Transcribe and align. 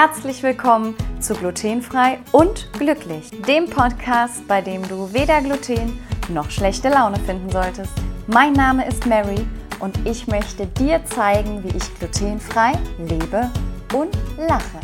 Herzlich 0.00 0.44
willkommen 0.44 0.94
zu 1.18 1.34
Glutenfrei 1.34 2.20
und 2.30 2.72
Glücklich, 2.74 3.32
dem 3.48 3.68
Podcast, 3.68 4.46
bei 4.46 4.60
dem 4.60 4.86
du 4.86 5.12
weder 5.12 5.40
Gluten 5.40 5.98
noch 6.28 6.52
schlechte 6.52 6.88
Laune 6.88 7.18
finden 7.18 7.50
solltest. 7.50 7.90
Mein 8.28 8.52
Name 8.52 8.86
ist 8.86 9.06
Mary 9.06 9.44
und 9.80 9.98
ich 10.06 10.28
möchte 10.28 10.68
dir 10.68 11.04
zeigen, 11.04 11.64
wie 11.64 11.76
ich 11.76 11.98
glutenfrei 11.98 12.74
lebe 12.96 13.50
und 13.92 14.16
lache. 14.36 14.78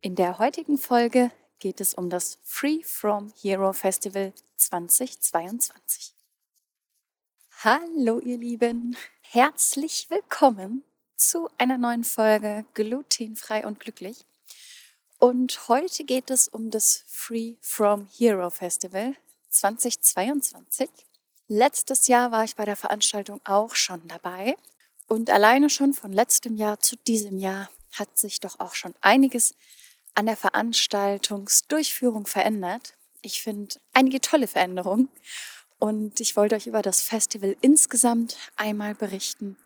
In 0.00 0.14
der 0.14 0.38
heutigen 0.38 0.78
Folge 0.78 1.30
geht 1.58 1.80
es 1.80 1.94
um 1.94 2.10
das 2.10 2.38
Free 2.42 2.82
From 2.82 3.32
Hero 3.40 3.72
Festival 3.72 4.32
2022. 4.56 6.12
Hallo 7.64 8.18
ihr 8.20 8.36
Lieben, 8.36 8.96
herzlich 9.22 10.10
willkommen 10.10 10.84
zu 11.16 11.48
einer 11.56 11.78
neuen 11.78 12.04
Folge 12.04 12.66
Glutenfrei 12.74 13.66
und 13.66 13.80
glücklich. 13.80 14.26
Und 15.18 15.68
heute 15.68 16.04
geht 16.04 16.30
es 16.30 16.48
um 16.48 16.70
das 16.70 17.04
Free 17.06 17.54
From 17.62 18.06
Hero 18.18 18.50
Festival 18.50 19.16
2022. 19.48 20.90
Letztes 21.48 22.06
Jahr 22.06 22.32
war 22.32 22.44
ich 22.44 22.56
bei 22.56 22.66
der 22.66 22.76
Veranstaltung 22.76 23.40
auch 23.44 23.74
schon 23.74 24.06
dabei 24.08 24.56
und 25.08 25.30
alleine 25.30 25.70
schon 25.70 25.94
von 25.94 26.12
letztem 26.12 26.56
Jahr 26.56 26.80
zu 26.80 26.96
diesem 26.96 27.38
Jahr 27.38 27.70
hat 27.92 28.18
sich 28.18 28.40
doch 28.40 28.60
auch 28.60 28.74
schon 28.74 28.94
einiges 29.00 29.54
an 30.16 30.26
der 30.26 30.36
Veranstaltungsdurchführung 30.36 32.26
verändert. 32.26 32.94
Ich 33.22 33.42
finde 33.42 33.76
einige 33.92 34.20
tolle 34.20 34.48
Veränderungen 34.48 35.08
und 35.78 36.18
ich 36.20 36.36
wollte 36.36 36.56
euch 36.56 36.66
über 36.66 36.82
das 36.82 37.02
Festival 37.02 37.56
insgesamt 37.60 38.36
einmal 38.56 38.94
berichten. 38.94 39.56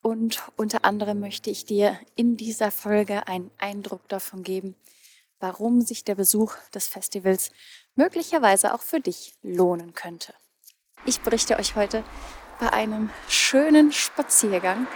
Und 0.00 0.42
unter 0.56 0.84
anderem 0.84 1.20
möchte 1.20 1.50
ich 1.50 1.64
dir 1.64 2.00
in 2.16 2.36
dieser 2.36 2.70
Folge 2.70 3.28
einen 3.28 3.50
Eindruck 3.58 4.08
davon 4.08 4.42
geben, 4.42 4.74
warum 5.38 5.82
sich 5.82 6.04
der 6.04 6.14
Besuch 6.16 6.54
des 6.74 6.88
Festivals 6.88 7.50
möglicherweise 7.94 8.74
auch 8.74 8.82
für 8.82 9.00
dich 9.00 9.34
lohnen 9.42 9.92
könnte. 9.92 10.34
Ich 11.04 11.20
berichte 11.20 11.58
euch 11.58 11.76
heute 11.76 12.02
bei 12.58 12.72
einem 12.72 13.10
schönen 13.28 13.92
Spaziergang 13.92 14.86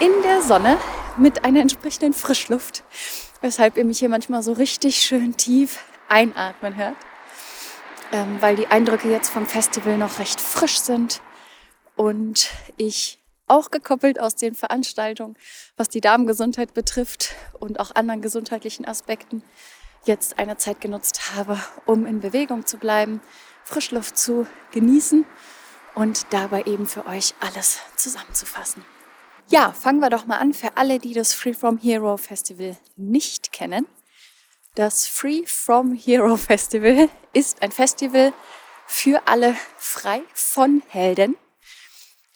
in 0.00 0.10
der 0.22 0.42
Sonne 0.42 0.78
mit 1.16 1.44
einer 1.44 1.60
entsprechenden 1.60 2.14
Frischluft 2.14 2.84
weshalb 3.44 3.76
ihr 3.76 3.84
mich 3.84 3.98
hier 3.98 4.08
manchmal 4.08 4.42
so 4.42 4.54
richtig 4.54 5.02
schön 5.02 5.36
tief 5.36 5.84
einatmen 6.08 6.76
hört, 6.76 6.96
ähm, 8.10 8.38
weil 8.40 8.56
die 8.56 8.68
Eindrücke 8.68 9.10
jetzt 9.10 9.28
vom 9.28 9.44
Festival 9.44 9.98
noch 9.98 10.18
recht 10.18 10.40
frisch 10.40 10.78
sind 10.78 11.20
und 11.94 12.48
ich 12.78 13.18
auch 13.46 13.70
gekoppelt 13.70 14.18
aus 14.18 14.34
den 14.34 14.54
Veranstaltungen, 14.54 15.36
was 15.76 15.90
die 15.90 16.00
Darmgesundheit 16.00 16.72
betrifft 16.72 17.34
und 17.60 17.80
auch 17.80 17.94
anderen 17.94 18.22
gesundheitlichen 18.22 18.88
Aspekten, 18.88 19.42
jetzt 20.06 20.38
eine 20.38 20.56
Zeit 20.56 20.80
genutzt 20.80 21.36
habe, 21.36 21.60
um 21.84 22.06
in 22.06 22.20
Bewegung 22.20 22.64
zu 22.64 22.78
bleiben, 22.78 23.20
Frischluft 23.62 24.16
zu 24.16 24.46
genießen 24.72 25.26
und 25.94 26.24
dabei 26.30 26.62
eben 26.62 26.86
für 26.86 27.04
euch 27.04 27.34
alles 27.40 27.78
zusammenzufassen. 27.96 28.86
Ja, 29.50 29.72
fangen 29.72 30.00
wir 30.00 30.08
doch 30.08 30.24
mal 30.24 30.38
an 30.38 30.54
für 30.54 30.76
alle, 30.78 30.98
die 30.98 31.12
das 31.12 31.34
Free 31.34 31.52
From 31.52 31.76
Hero 31.76 32.16
Festival 32.16 32.78
nicht 32.96 33.52
kennen. 33.52 33.86
Das 34.74 35.06
Free 35.06 35.44
From 35.44 35.94
Hero 35.94 36.36
Festival 36.38 37.10
ist 37.34 37.60
ein 37.62 37.70
Festival 37.70 38.32
für 38.86 39.28
alle 39.28 39.54
frei 39.76 40.22
von 40.32 40.82
Helden. 40.88 41.36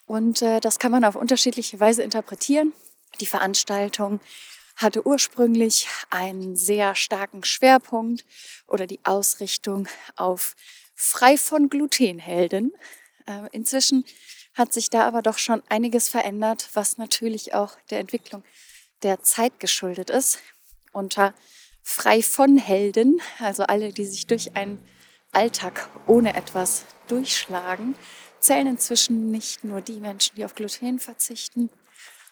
Und 0.07 0.43
äh, 0.43 0.61
das 0.61 0.79
kann 0.79 0.93
man 0.93 1.05
auf 1.05 1.17
unterschiedliche 1.17 1.81
Weise 1.81 2.03
interpretieren. 2.03 2.75
Die 3.21 3.27
Veranstaltung 3.27 4.21
hatte 4.77 5.07
ursprünglich 5.07 5.89
einen 6.11 6.57
sehr 6.57 6.95
starken 6.95 7.43
Schwerpunkt 7.43 8.27
oder 8.67 8.87
die 8.87 9.01
Ausrichtung 9.05 9.89
auf 10.17 10.55
frei 10.95 11.39
von 11.39 11.71
Glutenhelden. 11.71 12.73
Äh, 13.27 13.49
inzwischen 13.53 14.05
hat 14.59 14.73
sich 14.73 14.91
da 14.91 15.07
aber 15.07 15.23
doch 15.23 15.39
schon 15.39 15.63
einiges 15.69 16.09
verändert, 16.09 16.69
was 16.75 16.99
natürlich 16.99 17.55
auch 17.55 17.77
der 17.91 18.01
Entwicklung 18.01 18.43
der 19.03 19.23
Zeit 19.23 19.61
geschuldet 19.61 20.11
ist. 20.11 20.41
Unter 20.93 21.33
frei 21.83 22.23
von 22.23 22.59
Helden, 22.59 23.21
also 23.39 23.63
alle, 23.63 23.93
die 23.93 24.05
sich 24.05 24.27
durch 24.27 24.57
einen 24.57 24.83
Alltag 25.33 25.89
ohne 26.07 26.35
etwas 26.35 26.85
durchschlagen, 27.07 27.95
zählen 28.41 28.67
inzwischen 28.67 29.31
nicht 29.31 29.65
nur 29.65 29.81
die 29.81 30.01
Menschen, 30.01 30.37
die 30.37 30.45
auf 30.45 30.55
Gluten 30.55 30.99
verzichten, 30.99 31.71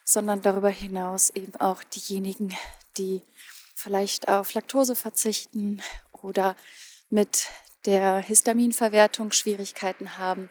sondern 0.05 0.43
darüber 0.43 0.71
hinaus 0.71 1.31
eben 1.31 1.55
auch 1.57 1.83
diejenigen, 1.85 2.57
die 2.97 3.23
vielleicht 3.75 4.29
auf 4.29 4.55
Laktose 4.55 4.97
verzichten 4.97 5.83
oder 6.13 6.57
mit 7.11 7.47
der 7.85 8.19
Histaminverwertung 8.19 9.33
Schwierigkeiten 9.33 10.19
haben 10.19 10.51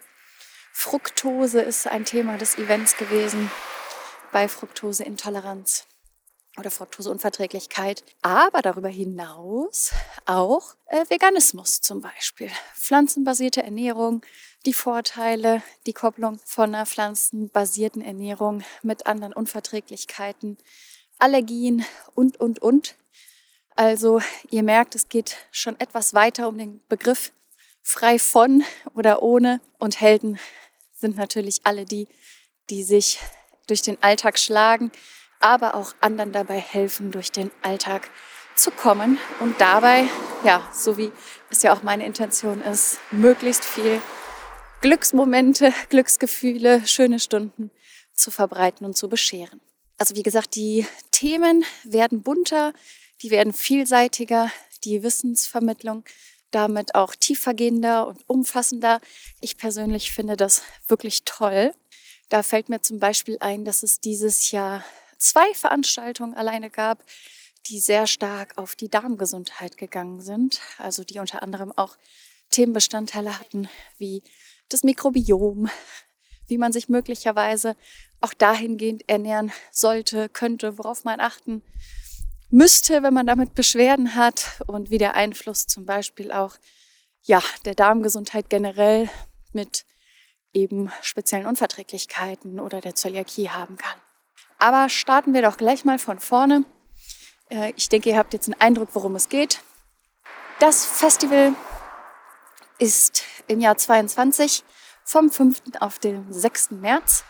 Fructose 0.77 1.61
ist 1.61 1.87
ein 1.87 2.03
Thema 2.03 2.37
des 2.37 2.57
Events 2.57 2.97
gewesen 2.97 3.49
bei 4.33 4.49
Fructoseintoleranz 4.49 5.87
oder 6.59 6.69
Fructoseunverträglichkeit, 6.69 8.03
aber 8.21 8.61
darüber 8.61 8.89
hinaus 8.89 9.93
auch 10.25 10.75
äh, 10.87 11.05
Veganismus 11.09 11.79
zum 11.79 12.01
Beispiel, 12.01 12.51
pflanzenbasierte 12.75 13.63
Ernährung, 13.63 14.21
die 14.65 14.73
Vorteile, 14.73 15.63
die 15.87 15.93
Kopplung 15.93 16.39
von 16.45 16.75
einer 16.75 16.85
pflanzenbasierten 16.85 18.03
Ernährung 18.03 18.63
mit 18.83 19.07
anderen 19.07 19.33
Unverträglichkeiten, 19.33 20.57
Allergien 21.17 21.85
und, 22.15 22.37
und, 22.39 22.59
und. 22.59 22.95
Also 23.77 24.21
ihr 24.51 24.61
merkt, 24.61 24.93
es 24.93 25.07
geht 25.07 25.37
schon 25.51 25.79
etwas 25.79 26.13
weiter 26.13 26.49
um 26.49 26.57
den 26.57 26.85
Begriff 26.89 27.31
frei 27.81 28.19
von 28.19 28.63
oder 28.93 29.23
ohne 29.23 29.61
und 29.79 30.01
Helden 30.01 30.37
sind 31.05 31.17
natürlich 31.17 31.61
alle 31.65 31.85
die, 31.85 32.07
die 32.71 32.83
sich 32.83 33.19
durch 33.67 33.83
den 33.83 34.01
Alltag 34.01 34.39
schlagen, 34.39 34.91
aber 35.39 35.75
auch 35.75 35.93
anderen 36.01 36.31
dabei 36.31 36.57
helfen, 36.57 37.11
durch 37.11 37.31
den 37.31 37.51
Alltag 37.61 38.09
zu 38.55 38.71
kommen 38.71 39.19
und 39.39 39.61
dabei, 39.61 40.07
ja, 40.43 40.67
so 40.73 40.97
wie 40.97 41.11
es 41.51 41.61
ja 41.61 41.73
auch 41.73 41.83
meine 41.83 42.07
Intention 42.07 42.59
ist, 42.63 42.97
möglichst 43.11 43.63
viel 43.63 44.01
Glücksmomente, 44.81 45.73
Glücksgefühle, 45.89 46.87
schöne 46.87 47.19
Stunden 47.19 47.69
zu 48.13 48.31
verbreiten 48.31 48.83
und 48.83 48.97
zu 48.97 49.07
bescheren. 49.07 49.61
Also 49.99 50.15
wie 50.15 50.23
gesagt, 50.23 50.55
die 50.55 50.87
Themen 51.11 51.65
werden 51.83 52.23
bunter, 52.23 52.73
die 53.21 53.29
werden 53.29 53.53
vielseitiger, 53.53 54.49
die 54.83 55.03
Wissensvermittlung 55.03 56.03
damit 56.55 56.95
auch 56.95 57.15
tiefergehender 57.15 58.07
und 58.07 58.23
umfassender. 58.27 59.01
Ich 59.41 59.57
persönlich 59.57 60.13
finde 60.13 60.37
das 60.37 60.61
wirklich 60.87 61.25
toll. 61.25 61.73
Da 62.29 62.43
fällt 62.43 62.69
mir 62.69 62.81
zum 62.81 62.99
Beispiel 62.99 63.35
ein, 63.41 63.65
dass 63.65 63.83
es 63.83 63.99
dieses 63.99 64.51
Jahr 64.51 64.83
zwei 65.17 65.53
Veranstaltungen 65.53 66.33
alleine 66.33 66.69
gab, 66.69 67.03
die 67.67 67.79
sehr 67.79 68.07
stark 68.07 68.57
auf 68.57 68.77
die 68.77 68.89
Darmgesundheit 68.89 69.75
gegangen 69.75 70.21
sind. 70.21 70.61
Also 70.77 71.03
die 71.03 71.19
unter 71.19 71.43
anderem 71.43 71.73
auch 71.75 71.97
Themenbestandteile 72.51 73.37
hatten 73.37 73.67
wie 73.97 74.23
das 74.69 74.83
Mikrobiom, 74.83 75.69
wie 76.47 76.57
man 76.57 76.71
sich 76.71 76.87
möglicherweise 76.87 77.75
auch 78.21 78.33
dahingehend 78.33 79.03
ernähren 79.09 79.51
sollte, 79.71 80.29
könnte, 80.29 80.77
worauf 80.77 81.03
man 81.03 81.19
achten 81.19 81.61
müsste, 82.49 83.03
wenn 83.03 83.13
man 83.13 83.27
damit 83.27 83.55
Beschwerden 83.55 84.15
hat 84.15 84.61
und 84.67 84.89
wie 84.89 84.97
der 84.97 85.15
Einfluss 85.15 85.67
zum 85.67 85.85
Beispiel 85.85 86.31
auch 86.31 86.55
ja, 87.23 87.41
der 87.65 87.75
Darmgesundheit 87.75 88.49
generell 88.49 89.09
mit 89.53 89.85
eben 90.53 90.91
speziellen 91.01 91.47
Unverträglichkeiten 91.47 92.59
oder 92.59 92.81
der 92.81 92.95
Zöliakie 92.95 93.49
haben 93.49 93.77
kann. 93.77 93.99
Aber 94.57 94.89
starten 94.89 95.33
wir 95.33 95.41
doch 95.41 95.57
gleich 95.57 95.85
mal 95.85 95.99
von 95.99 96.19
vorne. 96.19 96.63
Äh, 97.49 97.73
ich 97.75 97.89
denke, 97.89 98.09
ihr 98.09 98.17
habt 98.17 98.33
jetzt 98.33 98.47
einen 98.47 98.61
Eindruck, 98.61 98.89
worum 98.93 99.15
es 99.15 99.29
geht. 99.29 99.61
Das 100.59 100.85
Festival 100.85 101.53
ist 102.79 103.23
im 103.47 103.59
Jahr 103.59 103.77
22 103.77 104.63
vom 105.03 105.29
5. 105.29 105.61
auf 105.79 105.99
den 105.99 106.31
6. 106.31 106.71
März 106.71 107.23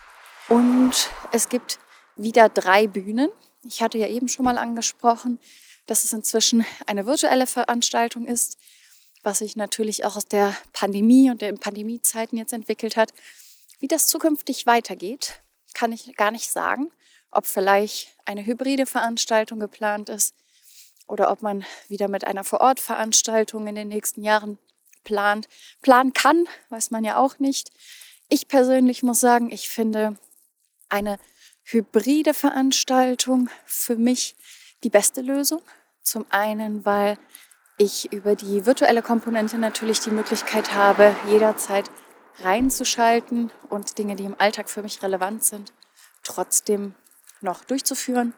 und 0.48 1.10
es 1.32 1.48
gibt 1.48 1.78
wieder 2.14 2.48
drei 2.48 2.86
Bühnen. 2.86 3.30
Ich 3.68 3.82
hatte 3.82 3.98
ja 3.98 4.06
eben 4.06 4.28
schon 4.28 4.44
mal 4.44 4.58
angesprochen, 4.58 5.38
dass 5.86 6.04
es 6.04 6.12
inzwischen 6.12 6.64
eine 6.86 7.06
virtuelle 7.06 7.46
Veranstaltung 7.46 8.26
ist, 8.26 8.58
was 9.22 9.38
sich 9.38 9.56
natürlich 9.56 10.04
auch 10.04 10.16
aus 10.16 10.26
der 10.26 10.56
Pandemie 10.72 11.30
und 11.30 11.42
den 11.42 11.58
Pandemiezeiten 11.58 12.38
jetzt 12.38 12.52
entwickelt 12.52 12.96
hat. 12.96 13.12
Wie 13.80 13.88
das 13.88 14.06
zukünftig 14.06 14.66
weitergeht, 14.66 15.40
kann 15.74 15.92
ich 15.92 16.14
gar 16.16 16.30
nicht 16.30 16.50
sagen. 16.50 16.92
Ob 17.30 17.46
vielleicht 17.46 18.08
eine 18.24 18.46
hybride 18.46 18.86
Veranstaltung 18.86 19.58
geplant 19.58 20.08
ist 20.08 20.34
oder 21.08 21.30
ob 21.30 21.42
man 21.42 21.64
wieder 21.88 22.08
mit 22.08 22.24
einer 22.24 22.44
Vorortveranstaltung 22.44 23.66
in 23.66 23.74
den 23.74 23.88
nächsten 23.88 24.22
Jahren 24.22 24.58
plant. 25.04 25.48
Planen 25.82 26.12
kann, 26.12 26.46
weiß 26.68 26.92
man 26.92 27.04
ja 27.04 27.16
auch 27.16 27.38
nicht. 27.38 27.70
Ich 28.28 28.48
persönlich 28.48 29.02
muss 29.02 29.20
sagen, 29.20 29.50
ich 29.50 29.68
finde 29.68 30.16
eine 30.88 31.18
hybride 31.66 32.34
Veranstaltung 32.34 33.48
für 33.64 33.96
mich 33.96 34.36
die 34.84 34.90
beste 34.90 35.20
Lösung. 35.20 35.62
Zum 36.02 36.24
einen, 36.30 36.84
weil 36.84 37.18
ich 37.76 38.12
über 38.12 38.36
die 38.36 38.64
virtuelle 38.64 39.02
Komponente 39.02 39.58
natürlich 39.58 40.00
die 40.00 40.10
Möglichkeit 40.10 40.72
habe, 40.74 41.14
jederzeit 41.28 41.90
reinzuschalten 42.42 43.50
und 43.68 43.98
Dinge, 43.98 44.16
die 44.16 44.24
im 44.24 44.36
Alltag 44.38 44.70
für 44.70 44.82
mich 44.82 45.02
relevant 45.02 45.44
sind, 45.44 45.72
trotzdem 46.22 46.94
noch 47.40 47.64
durchzuführen. 47.64 48.32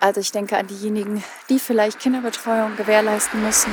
Also 0.00 0.20
ich 0.20 0.30
denke 0.30 0.56
an 0.56 0.68
diejenigen, 0.68 1.24
die 1.48 1.58
vielleicht 1.58 1.98
Kinderbetreuung 1.98 2.76
gewährleisten 2.76 3.42
müssen, 3.42 3.72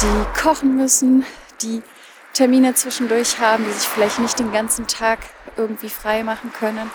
die 0.00 0.40
kochen 0.40 0.76
müssen, 0.76 1.26
die 1.62 1.82
Termine 2.32 2.74
zwischendurch 2.74 3.38
haben, 3.38 3.64
die 3.64 3.72
sich 3.72 3.88
vielleicht 3.88 4.18
nicht 4.18 4.38
den 4.38 4.52
ganzen 4.52 4.86
Tag 4.86 5.18
irgendwie 5.56 5.90
frei 5.90 6.22
machen 6.22 6.52
können. 6.52 6.90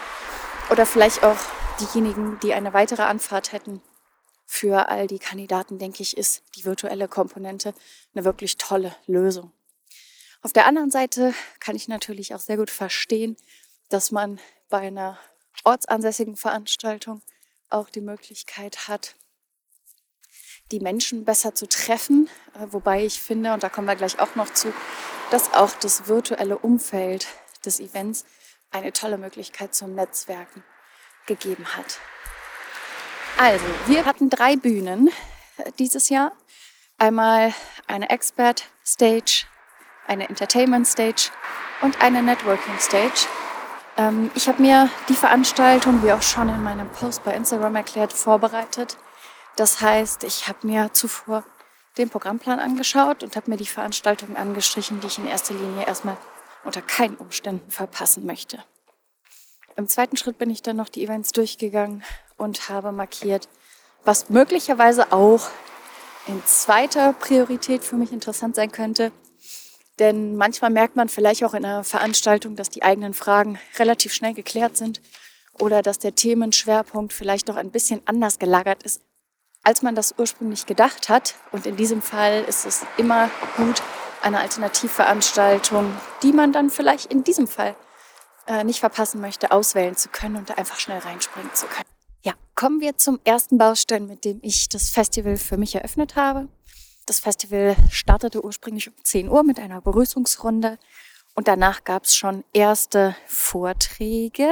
Oder 0.72 0.86
vielleicht 0.86 1.24
auch 1.24 1.38
diejenigen, 1.82 2.40
die 2.40 2.54
eine 2.54 2.74
weitere 2.74 3.02
Anfahrt 3.02 3.52
hätten. 3.52 3.82
Für 4.46 4.88
all 4.88 5.06
die 5.06 5.20
Kandidaten, 5.20 5.80
denke 5.80 6.02
ich, 6.02 6.16
ist 6.16 6.44
die 6.56 6.64
virtuelle 6.64 7.10
Komponente 7.10 7.74
eine 8.16 8.24
wirklich 8.24 8.58
tolle 8.58 8.96
Lösung. 9.06 9.52
Auf 10.42 10.54
der 10.54 10.66
anderen 10.66 10.90
Seite 10.90 11.34
kann 11.60 11.76
ich 11.76 11.90
natürlich 11.90 12.34
auch 12.34 12.40
sehr 12.40 12.56
gut 12.56 12.70
verstehen, 12.70 13.36
dass 13.90 14.12
man 14.12 14.40
bei 14.70 14.80
einer 14.80 15.20
ortsansässigen 15.66 16.38
Veranstaltung 16.38 17.22
auch 17.70 17.90
die 17.90 18.02
Möglichkeit 18.02 18.88
hat, 18.88 19.16
die 20.72 20.80
Menschen 20.80 21.26
besser 21.26 21.54
zu 21.54 21.68
treffen. 21.68 22.30
Äh, 22.56 22.68
wobei 22.72 23.06
ich 23.06 23.22
finde, 23.22 23.54
und 23.54 23.62
da 23.64 23.68
kommen 23.68 23.88
wir 23.88 23.98
gleich 23.98 24.20
auch 24.20 24.36
noch 24.36 24.52
zu, 24.54 24.74
dass 25.32 25.54
auch 25.54 25.74
das 25.74 26.08
virtuelle 26.08 26.58
Umfeld 26.58 27.28
des 27.66 27.82
Events 27.82 28.26
eine 28.72 28.94
tolle 28.94 29.18
Möglichkeit 29.18 29.76
zum 29.76 29.96
Netzwerken 29.96 30.64
gegeben 31.26 31.66
hat. 31.76 32.00
Also, 33.38 33.66
wir 33.88 34.06
hatten 34.06 34.30
drei 34.30 34.56
Bühnen 34.56 35.10
äh, 35.58 35.72
dieses 35.80 36.10
Jahr. 36.10 36.32
Einmal 36.98 37.54
eine 37.88 38.10
Expert 38.10 38.66
Stage, 38.86 39.46
eine 40.08 40.30
Entertainment 40.30 40.88
Stage 40.88 41.32
und 41.82 42.02
eine 42.02 42.22
Networking 42.22 42.78
Stage. 42.80 43.28
Ähm, 43.98 44.30
ich 44.36 44.48
habe 44.48 44.62
mir 44.62 44.90
die 45.10 45.16
Veranstaltung, 45.16 46.04
wie 46.04 46.12
auch 46.12 46.22
schon 46.22 46.50
in 46.50 46.62
meinem 46.64 46.90
Post 46.90 47.24
bei 47.24 47.34
Instagram 47.34 47.76
erklärt, 47.76 48.14
vorbereitet. 48.14 48.98
Das 49.56 49.82
heißt, 49.82 50.24
ich 50.24 50.48
habe 50.48 50.68
mir 50.68 50.94
zuvor 50.94 51.44
den 51.98 52.10
Programmplan 52.10 52.60
angeschaut 52.60 53.24
und 53.24 53.36
habe 53.36 53.50
mir 53.50 53.58
die 53.58 53.66
Veranstaltungen 53.66 54.38
angestrichen, 54.38 55.02
die 55.02 55.08
ich 55.08 55.18
in 55.18 55.28
erster 55.28 55.54
Linie 55.54 55.86
erstmal 55.86 56.18
unter 56.64 56.82
keinen 56.82 57.16
Umständen 57.16 57.70
verpassen 57.72 58.26
möchte. 58.26 58.64
Im 59.76 59.88
zweiten 59.88 60.18
Schritt 60.18 60.38
bin 60.38 60.50
ich 60.50 60.62
dann 60.62 60.76
noch 60.76 60.90
die 60.90 61.04
Events 61.04 61.32
durchgegangen 61.32 62.04
und 62.38 62.70
habe 62.70 62.92
markiert, 62.92 63.48
was 64.04 64.30
möglicherweise 64.30 65.12
auch 65.12 65.50
in 66.28 66.44
zweiter 66.46 67.14
Priorität 67.14 67.84
für 67.84 67.96
mich 67.96 68.12
interessant 68.12 68.56
sein 68.56 68.72
könnte, 68.72 69.12
denn 70.00 70.36
manchmal 70.36 70.72
merkt 70.72 70.96
man 70.96 71.10
vielleicht 71.10 71.44
auch 71.44 71.54
in 71.54 71.66
einer 71.66 71.84
Veranstaltung, 71.84 72.56
dass 72.56 72.70
die 72.70 72.84
eigenen 72.84 73.14
Fragen 73.14 73.60
relativ 73.78 74.14
schnell 74.14 74.34
geklärt 74.34 74.78
sind 74.78 75.02
oder 75.60 75.82
dass 75.82 76.00
der 76.00 76.16
Themenschwerpunkt 76.16 77.14
vielleicht 77.14 77.50
doch 77.50 77.56
ein 77.56 77.72
bisschen 77.72 78.02
anders 78.06 78.40
gelagert 78.40 78.84
ist, 78.84 79.02
als 79.64 79.82
man 79.82 79.96
das 79.96 80.16
ursprünglich 80.18 80.66
gedacht 80.66 81.10
hat. 81.10 81.36
Und 81.52 81.66
in 81.66 81.76
diesem 81.76 82.02
Fall 82.02 82.44
ist 82.48 82.66
es 82.66 82.86
immer 82.98 83.30
gut, 83.58 83.82
eine 84.22 84.40
Alternativveranstaltung, 84.40 85.96
die 86.24 86.34
man 86.34 86.54
dann 86.54 86.70
vielleicht 86.70 87.12
in 87.12 87.24
diesem 87.24 87.48
Fall 87.48 87.76
äh, 88.48 88.64
nicht 88.64 88.80
verpassen 88.80 89.22
möchte, 89.22 89.52
auswählen 89.52 89.96
zu 89.96 90.10
können 90.10 90.36
und 90.36 90.50
da 90.50 90.56
einfach 90.56 90.80
schnell 90.80 91.00
reinspringen 91.00 91.54
zu 91.54 91.68
können. 91.68 91.86
Ja, 92.24 92.34
kommen 92.56 92.82
wir 92.82 92.98
zum 92.98 93.20
ersten 93.24 93.58
Baustein, 93.58 94.08
mit 94.08 94.26
dem 94.26 94.40
ich 94.42 94.70
das 94.70 94.90
Festival 94.90 95.38
für 95.38 95.58
mich 95.58 95.76
eröffnet 95.76 96.16
habe. 96.16 96.48
Das 97.06 97.20
Festival 97.20 97.76
startete 97.90 98.44
ursprünglich 98.44 98.88
um 98.88 98.94
10 99.04 99.30
Uhr 99.30 99.44
mit 99.44 99.60
einer 99.60 99.82
Begrüßungsrunde 99.82 100.78
und 101.34 101.48
danach 101.48 101.84
gab 101.84 102.04
es 102.04 102.16
schon 102.16 102.44
erste 102.54 103.16
Vorträge, 103.26 104.50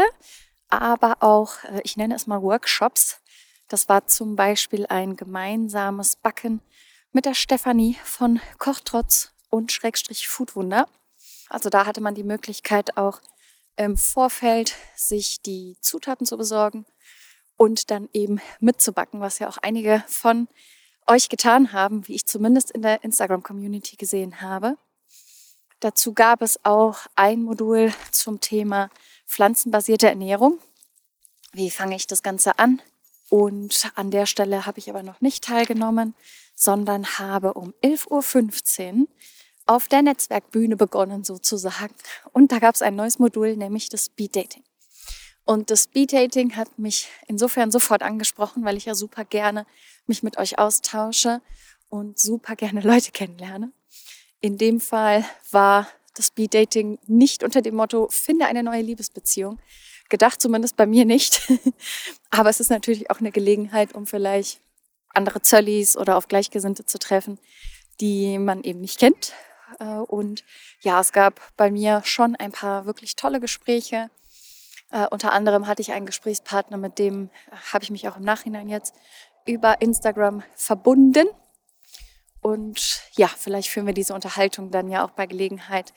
aber 0.69 1.17
auch, 1.19 1.63
äh, 1.65 1.81
ich 1.83 1.97
nenne 1.97 2.15
es 2.15 2.27
mal 2.27 2.41
Workshops. 2.41 3.21
Das 3.67 3.87
war 3.87 4.07
zum 4.07 4.35
Beispiel 4.35 4.87
ein 4.87 5.15
gemeinsames 5.15 6.15
Backen 6.15 6.61
mit 7.11 7.25
der 7.25 7.35
Stefanie 7.35 7.97
von 8.03 8.39
Kochtrotz 8.57 9.31
und 9.49 9.71
Schrägstrich 9.71 10.27
Foodwunder. 10.27 10.87
Also 11.49 11.69
da 11.69 11.85
hatte 11.85 12.01
man 12.01 12.15
die 12.15 12.23
Möglichkeit 12.23 12.97
auch 12.97 13.21
im 13.75 13.97
Vorfeld 13.97 14.75
sich 14.95 15.41
die 15.41 15.77
Zutaten 15.81 16.25
zu 16.25 16.37
besorgen 16.37 16.85
und 17.55 17.91
dann 17.91 18.09
eben 18.13 18.41
mitzubacken, 18.59 19.19
was 19.19 19.39
ja 19.39 19.49
auch 19.49 19.57
einige 19.57 20.03
von 20.07 20.47
euch 21.07 21.29
getan 21.29 21.73
haben, 21.73 22.07
wie 22.07 22.15
ich 22.15 22.25
zumindest 22.25 22.71
in 22.71 22.81
der 22.81 23.03
Instagram-Community 23.03 23.95
gesehen 23.95 24.41
habe. 24.41 24.77
Dazu 25.79 26.13
gab 26.13 26.41
es 26.41 26.63
auch 26.65 26.99
ein 27.15 27.41
Modul 27.41 27.93
zum 28.11 28.41
Thema 28.41 28.89
pflanzenbasierte 29.25 30.07
Ernährung. 30.07 30.59
Wie 31.53 31.71
fange 31.71 31.95
ich 31.95 32.05
das 32.05 32.21
Ganze 32.21 32.59
an? 32.59 32.81
Und 33.29 33.91
an 33.95 34.11
der 34.11 34.25
Stelle 34.25 34.65
habe 34.65 34.79
ich 34.79 34.89
aber 34.89 35.03
noch 35.03 35.21
nicht 35.21 35.43
teilgenommen, 35.43 36.15
sondern 36.55 37.05
habe 37.17 37.53
um 37.53 37.73
11.15 37.83 39.01
Uhr 39.01 39.07
auf 39.69 39.87
der 39.87 40.01
Netzwerkbühne 40.01 40.75
begonnen 40.75 41.23
sozusagen. 41.23 41.93
Und 42.33 42.51
da 42.51 42.57
gab 42.57 42.73
es 42.73 42.81
ein 42.81 42.95
neues 42.95 43.19
Modul, 43.19 43.55
nämlich 43.55 43.87
das 43.87 44.05
Speed 44.05 44.35
Dating. 44.35 44.63
Und 45.45 45.69
das 45.69 45.83
Speed 45.83 46.11
Dating 46.11 46.55
hat 46.55 46.79
mich 46.79 47.07
insofern 47.27 47.69
sofort 47.69 48.01
angesprochen, 48.01 48.65
weil 48.65 48.77
ich 48.77 48.85
ja 48.85 48.95
super 48.95 49.25
gerne 49.25 49.67
mich 50.07 50.23
mit 50.23 50.39
euch 50.39 50.57
austausche 50.57 51.41
und 51.87 52.17
super 52.17 52.55
gerne 52.55 52.81
Leute 52.81 53.11
kennenlerne. 53.11 53.71
In 54.41 54.57
dem 54.57 54.79
Fall 54.79 55.23
war 55.51 55.87
das 56.15 56.27
Speed 56.27 56.55
Dating 56.55 56.97
nicht 57.05 57.43
unter 57.43 57.61
dem 57.61 57.75
Motto, 57.75 58.07
finde 58.09 58.47
eine 58.47 58.63
neue 58.63 58.81
Liebesbeziehung. 58.81 59.59
Gedacht 60.09 60.41
zumindest 60.41 60.77
bei 60.77 60.87
mir 60.87 61.05
nicht. 61.05 61.43
Aber 62.31 62.49
es 62.49 62.59
ist 62.59 62.71
natürlich 62.71 63.11
auch 63.11 63.19
eine 63.19 63.31
Gelegenheit, 63.31 63.93
um 63.93 64.07
vielleicht 64.07 64.61
andere 65.09 65.43
Zöllis 65.43 65.95
oder 65.95 66.17
auf 66.17 66.27
Gleichgesinnte 66.27 66.85
zu 66.87 66.97
treffen, 66.97 67.37
die 68.01 68.39
man 68.39 68.63
eben 68.63 68.81
nicht 68.81 68.97
kennt. 68.97 69.33
Äh, 69.79 69.85
und 69.85 70.43
ja, 70.81 70.99
es 70.99 71.11
gab 71.11 71.41
bei 71.57 71.71
mir 71.71 72.01
schon 72.05 72.35
ein 72.35 72.51
paar 72.51 72.85
wirklich 72.85 73.15
tolle 73.15 73.39
Gespräche. 73.39 74.09
Uh, 74.91 75.05
unter 75.11 75.33
anderem 75.33 75.67
hatte 75.67 75.83
ich 75.83 75.91
einen 75.91 76.07
Gesprächspartner, 76.07 76.77
mit 76.77 76.97
dem 76.97 77.29
habe 77.71 77.83
ich 77.83 77.91
mich 77.91 78.09
auch 78.09 78.17
im 78.17 78.23
Nachhinein 78.23 78.67
jetzt 78.67 78.95
über 79.45 79.83
Instagram 79.83 80.41
verbunden. 80.55 81.27
Und 82.41 83.03
ja, 83.15 83.27
vielleicht 83.27 83.69
führen 83.69 83.85
wir 83.85 83.93
diese 83.93 84.15
Unterhaltung 84.15 84.71
dann 84.71 84.89
ja 84.89 85.05
auch 85.05 85.11
bei 85.11 85.27
Gelegenheit 85.27 85.93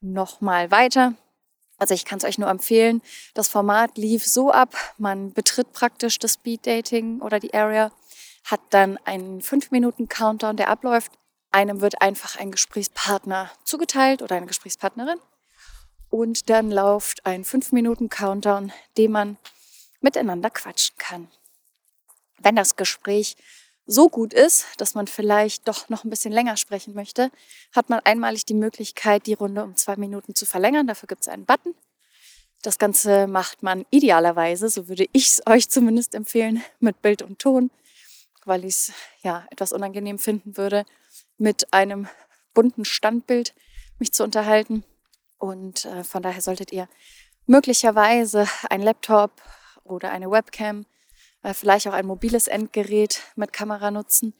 nochmal 0.00 0.70
weiter. 0.70 1.14
Also 1.78 1.94
ich 1.94 2.04
kann 2.04 2.18
es 2.18 2.24
euch 2.24 2.38
nur 2.38 2.48
empfehlen. 2.48 3.02
Das 3.34 3.48
Format 3.48 3.98
lief 3.98 4.26
so 4.26 4.50
ab, 4.50 4.74
man 4.98 5.32
betritt 5.32 5.72
praktisch 5.72 6.18
das 6.18 6.34
Speed 6.34 6.66
Dating 6.66 7.20
oder 7.20 7.38
die 7.38 7.54
Area, 7.54 7.92
hat 8.44 8.60
dann 8.70 8.98
einen 9.04 9.42
5 9.42 9.70
Minuten 9.70 10.08
Countdown, 10.08 10.56
der 10.56 10.68
abläuft. 10.68 11.12
Einem 11.50 11.80
wird 11.80 12.00
einfach 12.02 12.36
ein 12.36 12.50
Gesprächspartner 12.50 13.50
zugeteilt 13.64 14.22
oder 14.22 14.36
eine 14.36 14.46
Gesprächspartnerin. 14.46 15.18
Und 16.10 16.50
dann 16.50 16.70
läuft 16.70 17.26
ein 17.26 17.44
5 17.44 17.72
Minuten 17.72 18.08
Countdown, 18.08 18.72
den 18.96 19.12
man 19.12 19.36
miteinander 20.00 20.50
quatschen 20.50 20.96
kann 20.98 21.28
wenn 22.38 22.56
das 22.56 22.76
Gespräch 22.76 23.36
so 23.86 24.08
gut 24.08 24.32
ist, 24.32 24.66
dass 24.78 24.94
man 24.94 25.06
vielleicht 25.06 25.68
doch 25.68 25.88
noch 25.88 26.04
ein 26.04 26.10
bisschen 26.10 26.32
länger 26.32 26.56
sprechen 26.56 26.94
möchte, 26.94 27.30
hat 27.72 27.88
man 27.88 28.00
einmalig 28.00 28.44
die 28.44 28.54
Möglichkeit, 28.54 29.26
die 29.26 29.34
Runde 29.34 29.62
um 29.62 29.76
zwei 29.76 29.96
Minuten 29.96 30.34
zu 30.34 30.44
verlängern. 30.44 30.86
Dafür 30.86 31.06
gibt 31.06 31.22
es 31.22 31.28
einen 31.28 31.44
Button. 31.44 31.74
Das 32.62 32.78
Ganze 32.78 33.28
macht 33.28 33.62
man 33.62 33.86
idealerweise, 33.90 34.68
so 34.68 34.88
würde 34.88 35.06
ich 35.12 35.26
es 35.28 35.42
euch 35.46 35.68
zumindest 35.68 36.14
empfehlen, 36.14 36.62
mit 36.80 37.00
Bild 37.00 37.22
und 37.22 37.38
Ton, 37.38 37.70
weil 38.44 38.64
ich 38.64 38.74
es 38.74 38.92
ja 39.22 39.46
etwas 39.50 39.72
unangenehm 39.72 40.18
finden 40.18 40.56
würde, 40.56 40.84
mit 41.38 41.72
einem 41.72 42.08
bunten 42.54 42.84
Standbild 42.84 43.54
mich 43.98 44.12
zu 44.12 44.24
unterhalten. 44.24 44.84
Und 45.38 45.84
äh, 45.84 46.04
von 46.04 46.22
daher 46.22 46.40
solltet 46.40 46.72
ihr 46.72 46.88
möglicherweise 47.46 48.48
ein 48.70 48.82
Laptop 48.82 49.30
oder 49.84 50.10
eine 50.10 50.30
Webcam 50.30 50.86
äh, 51.42 51.54
vielleicht 51.54 51.86
auch 51.86 51.92
ein 51.92 52.06
mobiles 52.06 52.48
Endgerät 52.48 53.22
mit 53.36 53.52
Kamera 53.52 53.90
nutzen. 53.90 54.34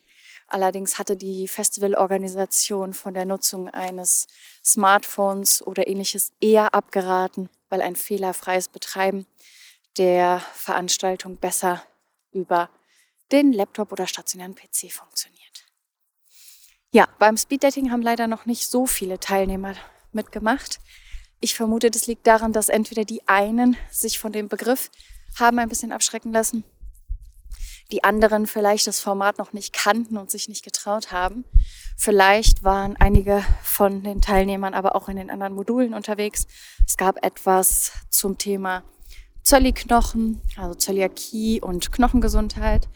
Allerdings 0.48 0.98
hatte 0.98 1.16
die 1.16 1.48
Festivalorganisation 1.48 2.94
von 2.94 3.14
der 3.14 3.24
Nutzung 3.24 3.68
eines 3.68 4.26
Smartphones 4.64 5.64
oder 5.66 5.86
ähnliches 5.88 6.32
eher 6.40 6.74
abgeraten, 6.74 7.48
weil 7.68 7.82
ein 7.82 7.96
fehlerfreies 7.96 8.68
Betreiben 8.68 9.26
der 9.98 10.40
Veranstaltung 10.54 11.36
besser 11.36 11.82
über 12.32 12.70
den 13.32 13.52
Laptop 13.52 13.92
oder 13.92 14.06
stationären 14.06 14.54
PC 14.54 14.92
funktioniert. 14.92 15.45
Ja, 16.96 17.06
beim 17.18 17.36
Speeddating 17.36 17.90
haben 17.90 18.00
leider 18.00 18.26
noch 18.26 18.46
nicht 18.46 18.68
so 18.68 18.86
viele 18.86 19.20
Teilnehmer 19.20 19.74
mitgemacht. 20.12 20.78
Ich 21.40 21.54
vermute, 21.54 21.90
das 21.90 22.06
liegt 22.06 22.26
daran, 22.26 22.54
dass 22.54 22.70
entweder 22.70 23.04
die 23.04 23.20
einen 23.28 23.76
sich 23.90 24.18
von 24.18 24.32
dem 24.32 24.48
Begriff 24.48 24.90
haben 25.38 25.58
ein 25.58 25.68
bisschen 25.68 25.92
abschrecken 25.92 26.32
lassen, 26.32 26.64
die 27.92 28.02
anderen 28.02 28.46
vielleicht 28.46 28.86
das 28.86 29.00
Format 29.00 29.36
noch 29.36 29.52
nicht 29.52 29.74
kannten 29.74 30.16
und 30.16 30.30
sich 30.30 30.48
nicht 30.48 30.64
getraut 30.64 31.12
haben. 31.12 31.44
Vielleicht 31.98 32.64
waren 32.64 32.96
einige 32.96 33.44
von 33.62 34.02
den 34.02 34.22
Teilnehmern 34.22 34.72
aber 34.72 34.96
auch 34.96 35.10
in 35.10 35.18
den 35.18 35.28
anderen 35.28 35.52
Modulen 35.52 35.92
unterwegs. 35.92 36.46
Es 36.86 36.96
gab 36.96 37.22
etwas 37.22 37.92
zum 38.08 38.38
Thema 38.38 38.84
Zölliknochen, 39.42 40.40
also 40.56 40.74
Zöliakie 40.74 41.60
und 41.60 41.92
Knochengesundheit. 41.92 42.88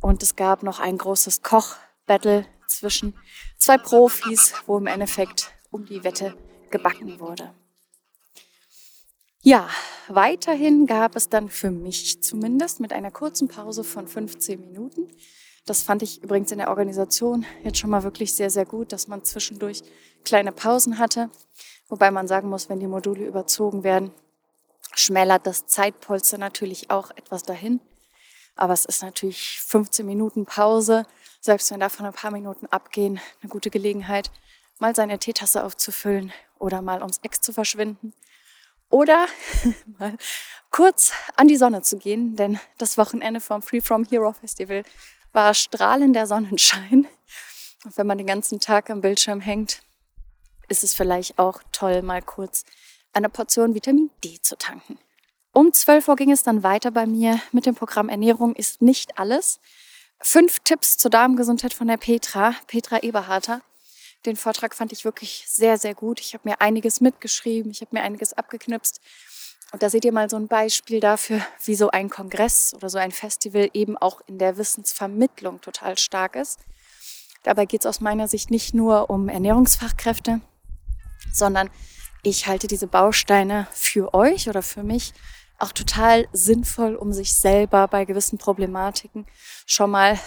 Und 0.00 0.24
es 0.24 0.34
gab 0.34 0.64
noch 0.64 0.80
ein 0.80 0.98
großes 0.98 1.42
Koch-Battle 1.42 2.44
zwischen 2.68 3.14
zwei 3.58 3.78
Profis, 3.78 4.54
wo 4.66 4.78
im 4.78 4.86
Endeffekt 4.86 5.52
um 5.70 5.86
die 5.86 6.04
Wette 6.04 6.36
gebacken 6.70 7.20
wurde. 7.20 7.52
Ja, 9.42 9.68
weiterhin 10.08 10.86
gab 10.86 11.14
es 11.14 11.28
dann 11.28 11.48
für 11.48 11.70
mich 11.70 12.22
zumindest 12.22 12.80
mit 12.80 12.92
einer 12.92 13.10
kurzen 13.12 13.46
Pause 13.46 13.84
von 13.84 14.08
15 14.08 14.60
Minuten. 14.60 15.08
Das 15.66 15.82
fand 15.82 16.02
ich 16.02 16.22
übrigens 16.22 16.52
in 16.52 16.58
der 16.58 16.68
Organisation 16.68 17.46
jetzt 17.62 17.78
schon 17.78 17.90
mal 17.90 18.02
wirklich 18.02 18.34
sehr, 18.34 18.50
sehr 18.50 18.64
gut, 18.64 18.92
dass 18.92 19.08
man 19.08 19.24
zwischendurch 19.24 19.82
kleine 20.24 20.52
Pausen 20.52 20.98
hatte. 20.98 21.30
Wobei 21.88 22.10
man 22.10 22.26
sagen 22.26 22.48
muss, 22.48 22.68
wenn 22.68 22.80
die 22.80 22.86
Module 22.86 23.24
überzogen 23.24 23.84
werden, 23.84 24.10
schmälert 24.94 25.46
das 25.46 25.66
Zeitpolster 25.66 26.38
natürlich 26.38 26.90
auch 26.90 27.10
etwas 27.12 27.42
dahin. 27.42 27.80
Aber 28.56 28.72
es 28.72 28.84
ist 28.84 29.02
natürlich 29.02 29.60
15 29.60 30.06
Minuten 30.06 30.46
Pause, 30.46 31.04
selbst 31.46 31.70
wenn 31.70 31.80
davon 31.80 32.04
ein 32.06 32.12
paar 32.12 32.30
Minuten 32.30 32.66
abgehen, 32.66 33.20
eine 33.40 33.48
gute 33.48 33.70
Gelegenheit, 33.70 34.30
mal 34.78 34.94
seine 34.94 35.18
Teetasse 35.18 35.64
aufzufüllen 35.64 36.32
oder 36.58 36.82
mal 36.82 37.00
ums 37.00 37.18
Eck 37.22 37.42
zu 37.42 37.52
verschwinden 37.52 38.12
oder 38.90 39.26
mal 39.98 40.16
kurz 40.70 41.12
an 41.36 41.48
die 41.48 41.56
Sonne 41.56 41.82
zu 41.82 41.96
gehen, 41.96 42.36
denn 42.36 42.60
das 42.78 42.98
Wochenende 42.98 43.40
vom 43.40 43.62
Free 43.62 43.80
From 43.80 44.04
Hero 44.04 44.32
Festival 44.32 44.82
war 45.32 45.54
strahlender 45.54 46.26
Sonnenschein. 46.26 47.06
Und 47.84 47.96
wenn 47.96 48.06
man 48.06 48.18
den 48.18 48.26
ganzen 48.26 48.60
Tag 48.60 48.90
am 48.90 49.00
Bildschirm 49.00 49.40
hängt, 49.40 49.82
ist 50.68 50.82
es 50.82 50.94
vielleicht 50.94 51.38
auch 51.38 51.62
toll, 51.72 52.02
mal 52.02 52.22
kurz 52.22 52.64
eine 53.12 53.28
Portion 53.28 53.74
Vitamin 53.74 54.10
D 54.24 54.38
zu 54.42 54.56
tanken. 54.58 54.98
Um 55.52 55.72
12 55.72 56.08
Uhr 56.08 56.16
ging 56.16 56.32
es 56.32 56.42
dann 56.42 56.62
weiter 56.62 56.90
bei 56.90 57.06
mir 57.06 57.40
mit 57.52 57.64
dem 57.64 57.74
Programm 57.74 58.08
Ernährung 58.08 58.54
ist 58.54 58.82
nicht 58.82 59.18
alles. 59.18 59.60
Fünf 60.20 60.60
Tipps 60.60 60.96
zur 60.96 61.10
Darmgesundheit 61.10 61.74
von 61.74 61.88
der 61.88 61.98
Petra, 61.98 62.54
Petra 62.66 63.02
Eberharter. 63.02 63.60
Den 64.24 64.36
Vortrag 64.36 64.74
fand 64.74 64.92
ich 64.92 65.04
wirklich 65.04 65.44
sehr, 65.46 65.78
sehr 65.78 65.94
gut. 65.94 66.20
Ich 66.20 66.34
habe 66.34 66.48
mir 66.48 66.60
einiges 66.60 67.00
mitgeschrieben, 67.00 67.70
ich 67.70 67.80
habe 67.82 67.94
mir 67.94 68.02
einiges 68.02 68.32
abgeknipst. 68.32 69.00
Und 69.72 69.82
da 69.82 69.90
seht 69.90 70.04
ihr 70.04 70.12
mal 70.12 70.30
so 70.30 70.36
ein 70.36 70.48
Beispiel 70.48 71.00
dafür, 71.00 71.40
wie 71.64 71.74
so 71.74 71.90
ein 71.90 72.08
Kongress 72.08 72.72
oder 72.74 72.88
so 72.88 72.98
ein 72.98 73.12
Festival 73.12 73.68
eben 73.74 73.96
auch 73.98 74.20
in 74.26 74.38
der 74.38 74.56
Wissensvermittlung 74.56 75.60
total 75.60 75.98
stark 75.98 76.34
ist. 76.34 76.60
Dabei 77.42 77.66
geht 77.66 77.82
es 77.82 77.86
aus 77.86 78.00
meiner 78.00 78.26
Sicht 78.26 78.50
nicht 78.50 78.74
nur 78.74 79.10
um 79.10 79.28
Ernährungsfachkräfte, 79.28 80.40
sondern 81.32 81.70
ich 82.22 82.46
halte 82.46 82.66
diese 82.66 82.86
Bausteine 82.86 83.68
für 83.70 84.14
euch 84.14 84.48
oder 84.48 84.62
für 84.62 84.82
mich 84.82 85.12
auch 85.58 85.72
total 85.72 86.28
sinnvoll, 86.32 86.94
um 86.96 87.12
sich 87.12 87.34
selber 87.34 87.88
bei 87.88 88.04
gewissen 88.04 88.38
Problematiken 88.38 89.26
schon 89.66 89.90
mal 89.90 90.18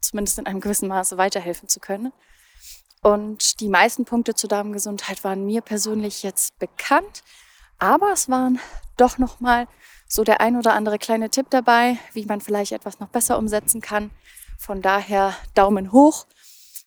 zumindest 0.00 0.38
in 0.38 0.46
einem 0.46 0.60
gewissen 0.60 0.88
Maße 0.88 1.18
weiterhelfen 1.18 1.68
zu 1.68 1.80
können. 1.80 2.12
Und 3.02 3.60
die 3.60 3.68
meisten 3.68 4.04
Punkte 4.04 4.34
zur 4.34 4.48
Darmgesundheit 4.48 5.22
waren 5.24 5.44
mir 5.44 5.60
persönlich 5.60 6.22
jetzt 6.22 6.58
bekannt, 6.58 7.22
aber 7.78 8.12
es 8.12 8.28
waren 8.28 8.58
doch 8.96 9.18
noch 9.18 9.40
mal 9.40 9.68
so 10.08 10.24
der 10.24 10.40
ein 10.40 10.56
oder 10.56 10.72
andere 10.72 10.98
kleine 10.98 11.30
Tipp 11.30 11.46
dabei, 11.50 11.98
wie 12.12 12.24
man 12.26 12.40
vielleicht 12.40 12.72
etwas 12.72 13.00
noch 13.00 13.08
besser 13.08 13.38
umsetzen 13.38 13.80
kann. 13.80 14.10
Von 14.58 14.80
daher 14.80 15.36
Daumen 15.54 15.92
hoch. 15.92 16.26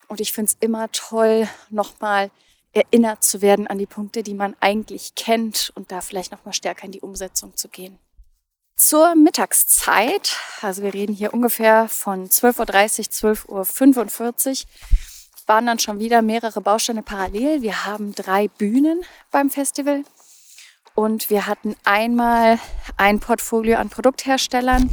Und 0.08 0.20
ich 0.20 0.34
finde 0.34 0.52
es 0.52 0.58
immer 0.60 0.92
toll, 0.92 1.48
nochmal 1.70 2.32
erinnert 2.74 3.24
zu 3.24 3.42
werden 3.42 3.68
an 3.68 3.78
die 3.78 3.86
Punkte, 3.86 4.24
die 4.24 4.34
man 4.34 4.56
eigentlich 4.60 5.16
kennt 5.16 5.72
und 5.76 5.92
da 5.92 6.02
vielleicht 6.02 6.32
nochmal 6.32 6.54
stärker 6.54 6.86
in 6.86 6.92
die 6.92 7.02
Umsetzung 7.02 7.56
zu 7.56 7.68
gehen. 7.70 7.98
Zur 8.76 9.16
Mittagszeit, 9.16 10.38
also 10.62 10.84
wir 10.84 10.94
reden 10.94 11.14
hier 11.14 11.34
ungefähr 11.34 11.90
von 11.90 12.30
12.30 12.30 13.24
Uhr, 13.50 13.64
12.45 13.64 14.64
Uhr, 14.64 14.70
waren 15.48 15.66
dann 15.66 15.80
schon 15.80 16.00
wieder 16.00 16.22
mehrere 16.22 16.62
Bausteine 16.62 17.04
parallel. 17.04 17.62
Wir 17.62 17.86
haben 17.86 18.14
drei 18.14 18.48
Bühnen 18.48 19.02
beim 19.32 19.50
Festival 19.50 20.04
und 20.96 21.30
wir 21.30 21.48
hatten 21.48 21.76
einmal 21.84 22.60
ein 22.96 23.20
Portfolio 23.20 23.78
an 23.78 23.90
Produktherstellern. 23.90 24.90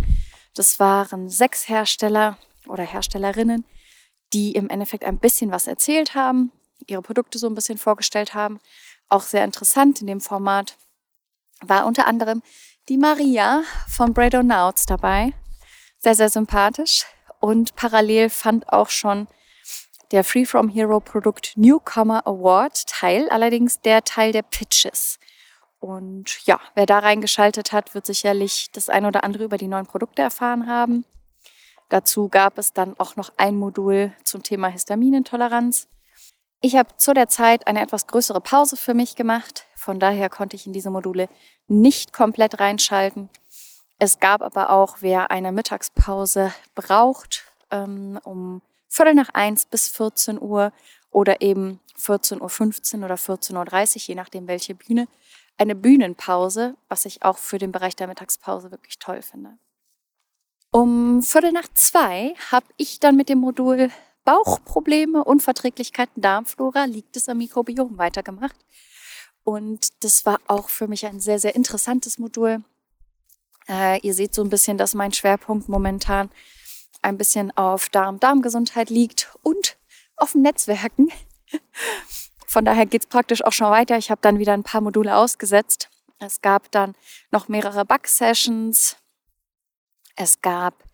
Das 0.54 0.80
waren 0.80 1.28
sechs 1.28 1.68
Hersteller 1.68 2.38
oder 2.66 2.82
Herstellerinnen, 2.82 3.64
die 4.32 4.52
im 4.52 4.68
Endeffekt 4.68 5.04
ein 5.04 5.18
bisschen 5.18 5.52
was 5.52 5.66
erzählt 5.66 6.14
haben, 6.14 6.50
ihre 6.86 7.02
Produkte 7.02 7.38
so 7.38 7.46
ein 7.46 7.54
bisschen 7.54 7.78
vorgestellt 7.78 8.34
haben. 8.34 8.60
Auch 9.08 9.22
sehr 9.22 9.44
interessant 9.44 10.00
in 10.00 10.06
dem 10.06 10.20
Format 10.20 10.76
war 11.60 11.86
unter 11.86 12.06
anderem 12.06 12.42
die 12.88 12.98
Maria 12.98 13.62
von 13.88 14.12
Bread 14.14 14.34
Nauts 14.34 14.86
dabei. 14.86 15.32
Sehr, 15.98 16.14
sehr 16.14 16.28
sympathisch. 16.28 17.04
Und 17.40 17.76
parallel 17.76 18.30
fand 18.30 18.72
auch 18.72 18.90
schon 18.90 19.26
der 20.12 20.24
Free 20.24 20.44
From 20.44 20.68
Hero 20.68 21.00
Produkt 21.00 21.52
Newcomer 21.56 22.26
Award 22.26 22.86
Teil, 22.86 23.28
allerdings 23.28 23.80
der 23.80 24.04
Teil 24.04 24.32
der 24.32 24.42
Pitches. 24.42 25.18
Und 25.78 26.44
ja, 26.46 26.60
wer 26.74 26.86
da 26.86 27.00
reingeschaltet 27.00 27.72
hat, 27.72 27.94
wird 27.94 28.06
sicherlich 28.06 28.70
das 28.72 28.88
ein 28.88 29.04
oder 29.04 29.24
andere 29.24 29.44
über 29.44 29.58
die 29.58 29.68
neuen 29.68 29.86
Produkte 29.86 30.22
erfahren 30.22 30.66
haben. 30.66 31.04
Dazu 31.88 32.28
gab 32.28 32.58
es 32.58 32.72
dann 32.72 32.98
auch 32.98 33.16
noch 33.16 33.32
ein 33.36 33.56
Modul 33.56 34.12
zum 34.24 34.42
Thema 34.42 34.68
Histaminintoleranz. 34.68 35.88
Ich 36.66 36.74
habe 36.74 36.96
zu 36.96 37.14
der 37.14 37.28
Zeit 37.28 37.68
eine 37.68 37.80
etwas 37.80 38.08
größere 38.08 38.40
Pause 38.40 38.76
für 38.76 38.92
mich 38.92 39.14
gemacht. 39.14 39.66
Von 39.76 40.00
daher 40.00 40.28
konnte 40.28 40.56
ich 40.56 40.66
in 40.66 40.72
diese 40.72 40.90
Module 40.90 41.28
nicht 41.68 42.12
komplett 42.12 42.58
reinschalten. 42.58 43.30
Es 44.00 44.18
gab 44.18 44.42
aber 44.42 44.70
auch, 44.70 44.96
wer 44.98 45.30
eine 45.30 45.52
Mittagspause 45.52 46.52
braucht, 46.74 47.44
ähm, 47.70 48.18
um 48.24 48.62
Viertel 48.88 49.14
nach 49.14 49.28
eins 49.28 49.64
bis 49.64 49.86
14 49.86 50.42
Uhr 50.42 50.72
oder 51.12 51.40
eben 51.40 51.78
14.15 52.00 52.98
Uhr 52.98 53.04
oder 53.04 53.14
14.30 53.14 53.54
Uhr, 53.94 54.02
je 54.08 54.14
nachdem 54.16 54.48
welche 54.48 54.74
Bühne, 54.74 55.06
eine 55.58 55.76
Bühnenpause, 55.76 56.74
was 56.88 57.04
ich 57.04 57.22
auch 57.22 57.38
für 57.38 57.58
den 57.58 57.70
Bereich 57.70 57.94
der 57.94 58.08
Mittagspause 58.08 58.72
wirklich 58.72 58.98
toll 58.98 59.22
finde. 59.22 59.56
Um 60.72 61.22
Viertel 61.22 61.52
nach 61.52 61.68
zwei 61.74 62.34
habe 62.50 62.66
ich 62.76 62.98
dann 62.98 63.14
mit 63.14 63.28
dem 63.28 63.38
Modul 63.38 63.92
Bauchprobleme, 64.26 65.24
Unverträglichkeiten, 65.24 66.20
Darmflora, 66.20 66.84
liegt 66.84 67.16
es 67.16 67.28
am 67.28 67.38
Mikrobiom 67.38 67.96
weitergemacht. 67.96 68.56
Und 69.44 70.02
das 70.02 70.26
war 70.26 70.40
auch 70.48 70.68
für 70.68 70.88
mich 70.88 71.06
ein 71.06 71.20
sehr, 71.20 71.38
sehr 71.38 71.54
interessantes 71.54 72.18
Modul. 72.18 72.64
Äh, 73.68 74.00
ihr 74.00 74.12
seht 74.12 74.34
so 74.34 74.42
ein 74.42 74.50
bisschen, 74.50 74.78
dass 74.78 74.94
mein 74.94 75.12
Schwerpunkt 75.12 75.68
momentan 75.68 76.30
ein 77.02 77.16
bisschen 77.16 77.56
auf 77.56 77.88
Darm-Darmgesundheit 77.88 78.90
liegt 78.90 79.32
und 79.42 79.76
auf 80.16 80.32
dem 80.32 80.42
Netzwerken. 80.42 81.12
Von 82.46 82.64
daher 82.64 82.86
geht 82.86 83.02
es 83.02 83.08
praktisch 83.08 83.44
auch 83.44 83.52
schon 83.52 83.70
weiter. 83.70 83.96
Ich 83.96 84.10
habe 84.10 84.20
dann 84.20 84.40
wieder 84.40 84.54
ein 84.54 84.64
paar 84.64 84.80
Module 84.80 85.16
ausgesetzt. 85.16 85.88
Es 86.18 86.40
gab 86.40 86.72
dann 86.72 86.96
noch 87.30 87.46
mehrere 87.46 87.84
Bug-Sessions. 87.84 88.96
Es 90.16 90.40
gab 90.40 90.85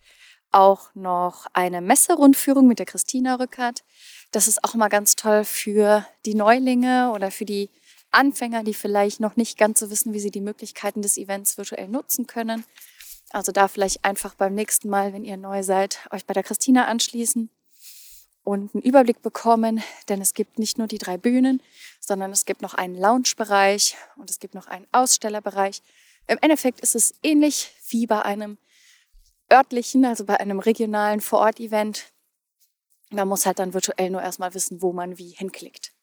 auch 0.53 0.93
noch 0.93 1.47
eine 1.53 1.81
Messerundführung 1.81 2.67
mit 2.67 2.79
der 2.79 2.85
Christina 2.85 3.35
Rückert. 3.35 3.83
Das 4.31 4.47
ist 4.47 4.63
auch 4.63 4.73
mal 4.75 4.89
ganz 4.89 5.15
toll 5.15 5.43
für 5.43 6.05
die 6.25 6.35
Neulinge 6.35 7.11
oder 7.13 7.31
für 7.31 7.45
die 7.45 7.69
Anfänger, 8.11 8.63
die 8.63 8.73
vielleicht 8.73 9.19
noch 9.19 9.35
nicht 9.35 9.57
ganz 9.57 9.79
so 9.79 9.89
wissen, 9.89 10.13
wie 10.13 10.19
sie 10.19 10.31
die 10.31 10.41
Möglichkeiten 10.41 11.01
des 11.01 11.17
Events 11.17 11.57
virtuell 11.57 11.87
nutzen 11.87 12.27
können. 12.27 12.63
Also 13.31 13.51
da 13.51 13.67
vielleicht 13.67 14.05
einfach 14.05 14.35
beim 14.35 14.53
nächsten 14.53 14.89
Mal, 14.89 15.13
wenn 15.13 15.25
ihr 15.25 15.37
neu 15.37 15.63
seid, 15.63 15.99
euch 16.11 16.25
bei 16.25 16.35
der 16.35 16.43
Christina 16.43 16.85
anschließen 16.85 17.49
und 18.43 18.75
einen 18.75 18.83
Überblick 18.83 19.21
bekommen, 19.21 19.81
denn 20.09 20.21
es 20.21 20.35
gibt 20.35 20.59
nicht 20.59 20.77
nur 20.77 20.87
die 20.87 20.99
drei 20.99 21.17
Bühnen, 21.17 21.61
sondern 21.99 22.31
es 22.31 22.45
gibt 22.45 22.61
noch 22.61 22.75
einen 22.75 22.95
Lounge-Bereich 22.95 23.95
und 24.17 24.29
es 24.29 24.39
gibt 24.39 24.53
noch 24.53 24.67
einen 24.67 24.85
Ausstellerbereich. 24.91 25.81
Im 26.27 26.37
Endeffekt 26.41 26.81
ist 26.81 26.95
es 26.95 27.15
ähnlich 27.23 27.71
wie 27.89 28.05
bei 28.05 28.21
einem 28.21 28.57
örtlichen, 29.53 30.03
also 30.05 30.25
bei 30.25 30.39
einem 30.39 30.59
regionalen 30.59 31.21
Vorort-Event. 31.21 32.11
Man 33.11 33.27
muss 33.27 33.45
halt 33.45 33.59
dann 33.59 33.73
virtuell 33.73 34.09
nur 34.09 34.21
erstmal 34.21 34.53
wissen, 34.53 34.81
wo 34.81 34.91
man 34.91 35.17
wie 35.17 35.29
hinklickt. 35.29 35.93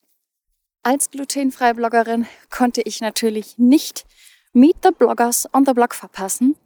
Als 0.82 1.10
glutenfreie 1.10 1.74
Bloggerin 1.74 2.26
konnte 2.48 2.80
ich 2.82 3.00
natürlich 3.00 3.58
nicht 3.58 4.06
Meet 4.52 4.76
the 4.82 4.90
Bloggers 4.90 5.48
on 5.52 5.66
the 5.66 5.72
Blog 5.72 5.94
verpassen. 5.94 6.56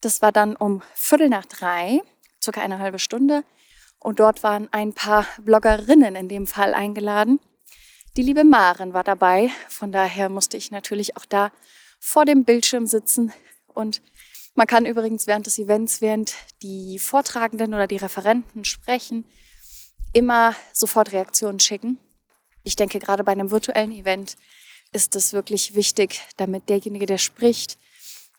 Das 0.00 0.20
war 0.20 0.32
dann 0.32 0.54
um 0.56 0.82
Viertel 0.94 1.28
nach 1.28 1.46
drei, 1.46 2.02
circa 2.42 2.60
eine 2.60 2.78
halbe 2.78 2.98
Stunde. 2.98 3.44
Und 3.98 4.20
dort 4.20 4.42
waren 4.42 4.68
ein 4.72 4.92
paar 4.92 5.26
Bloggerinnen 5.38 6.14
in 6.14 6.28
dem 6.28 6.46
Fall 6.46 6.74
eingeladen. 6.74 7.40
Die 8.16 8.22
liebe 8.22 8.44
Maren 8.44 8.92
war 8.92 9.02
dabei. 9.02 9.50
Von 9.68 9.92
daher 9.92 10.28
musste 10.28 10.56
ich 10.56 10.70
natürlich 10.70 11.16
auch 11.16 11.24
da 11.24 11.50
vor 11.98 12.24
dem 12.26 12.44
Bildschirm 12.44 12.86
sitzen. 12.86 13.32
Und 13.66 14.02
man 14.54 14.66
kann 14.66 14.86
übrigens 14.86 15.26
während 15.26 15.46
des 15.46 15.58
Events, 15.58 16.00
während 16.00 16.34
die 16.62 16.98
Vortragenden 16.98 17.74
oder 17.74 17.86
die 17.86 17.96
Referenten 17.96 18.64
sprechen, 18.64 19.24
immer 20.12 20.54
sofort 20.72 21.12
Reaktionen 21.12 21.60
schicken. 21.60 21.98
Ich 22.62 22.76
denke, 22.76 22.98
gerade 22.98 23.24
bei 23.24 23.32
einem 23.32 23.50
virtuellen 23.50 23.92
Event 23.92 24.36
ist 24.92 25.16
es 25.16 25.32
wirklich 25.32 25.74
wichtig, 25.74 26.20
damit 26.36 26.68
derjenige, 26.68 27.06
der 27.06 27.18
spricht, 27.18 27.78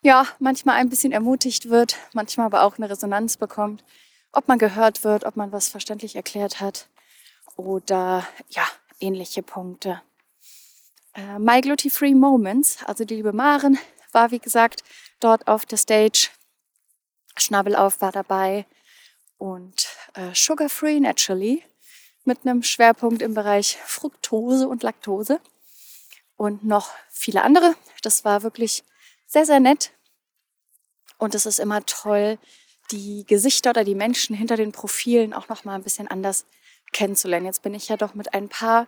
ja, 0.02 0.26
manchmal 0.40 0.76
ein 0.76 0.90
bisschen 0.90 1.12
ermutigt 1.12 1.70
wird, 1.70 1.98
manchmal 2.14 2.46
aber 2.46 2.64
auch 2.64 2.78
eine 2.78 2.90
Resonanz 2.90 3.38
bekommt, 3.38 3.84
ob 4.32 4.48
man 4.48 4.58
gehört 4.58 5.04
wird, 5.04 5.26
ob 5.26 5.36
man 5.36 5.52
was 5.52 5.68
verständlich 5.68 6.16
erklärt 6.16 6.62
hat 6.62 6.88
oder 7.56 8.26
ja, 8.50 8.66
ähnliche 9.00 9.44
Punkte. 9.44 10.02
Äh, 11.14 11.40
My 11.40 11.60
Gluty 11.62 11.90
Free 11.90 12.14
Moments, 12.14 12.84
also 12.86 13.04
die 13.04 13.16
liebe 13.16 13.34
Maren, 13.34 13.78
war 14.12 14.32
wie 14.32 14.40
gesagt 14.40 14.84
dort 15.20 15.48
auf 15.48 15.66
der 15.66 15.78
Stage. 15.78 16.30
Schnabellauf 17.38 18.02
war 18.02 18.12
dabei 18.12 18.66
und 19.38 19.88
äh, 20.14 20.34
Sugar 20.34 20.70
Free 20.70 21.00
Naturally 21.00 21.64
mit 22.24 22.40
einem 22.46 22.64
Schwerpunkt 22.64 23.22
im 23.22 23.34
Bereich 23.34 23.78
Fructose 23.86 24.68
und 24.68 24.84
Laktose 24.84 25.40
und 26.38 26.64
noch 26.64 26.92
viele 27.10 27.44
andere. 27.44 27.76
Das 28.02 28.26
war 28.26 28.44
wirklich 28.44 28.84
sehr, 29.28 29.46
sehr 29.46 29.60
nett. 29.60 29.92
Und 31.18 31.36
es 31.36 31.46
ist 31.46 31.60
immer 31.60 31.86
toll, 31.86 32.38
die 32.92 33.26
Gesichter 33.26 33.72
oder 33.72 33.84
die 33.84 33.96
Menschen 33.96 34.36
hinter 34.36 34.58
den 34.58 34.72
Profilen 34.72 35.34
auch 35.34 35.48
noch 35.50 35.64
mal 35.64 35.76
ein 35.76 35.84
bisschen 35.84 36.08
anders 36.08 36.46
kennenzulernen. 36.92 37.46
Jetzt 37.46 37.62
bin 37.62 37.74
ich 37.74 37.88
ja 37.88 37.98
doch 37.98 38.14
mit 38.14 38.34
ein 38.34 38.50
paar 38.50 38.88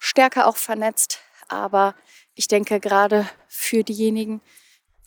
stärker 0.00 0.46
auch 0.46 0.56
vernetzt, 0.56 1.20
aber 1.48 1.94
ich 2.34 2.48
denke 2.48 2.80
gerade 2.80 3.28
für 3.48 3.84
diejenigen, 3.84 4.40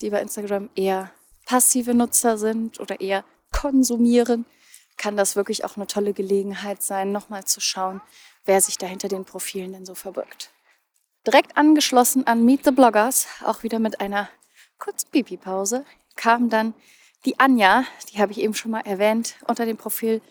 die 0.01 0.09
bei 0.09 0.21
Instagram 0.21 0.69
eher 0.75 1.11
passive 1.45 1.93
Nutzer 1.93 2.37
sind 2.37 2.79
oder 2.79 3.01
eher 3.01 3.25
konsumieren, 3.51 4.45
kann 4.97 5.17
das 5.17 5.35
wirklich 5.35 5.65
auch 5.65 5.77
eine 5.77 5.87
tolle 5.87 6.13
Gelegenheit 6.13 6.83
sein, 6.83 7.11
nochmal 7.11 7.45
zu 7.45 7.59
schauen, 7.61 8.01
wer 8.45 8.61
sich 8.61 8.77
da 8.77 8.85
hinter 8.85 9.07
den 9.07 9.25
Profilen 9.25 9.73
denn 9.73 9.85
so 9.85 9.95
verbirgt. 9.95 10.51
Direkt 11.25 11.57
angeschlossen 11.57 12.27
an 12.27 12.45
Meet 12.45 12.65
the 12.65 12.71
Bloggers, 12.71 13.27
auch 13.43 13.63
wieder 13.63 13.79
mit 13.79 13.99
einer 14.01 14.29
kurzen 14.77 15.09
Pipi-Pause, 15.11 15.85
kam 16.15 16.49
dann 16.49 16.73
die 17.25 17.39
Anja, 17.39 17.83
die 18.11 18.19
habe 18.19 18.31
ich 18.31 18.39
eben 18.39 18.53
schon 18.53 18.71
mal 18.71 18.81
erwähnt, 18.81 19.35
unter 19.47 19.65
dem 19.65 19.77
Profil 19.77 20.21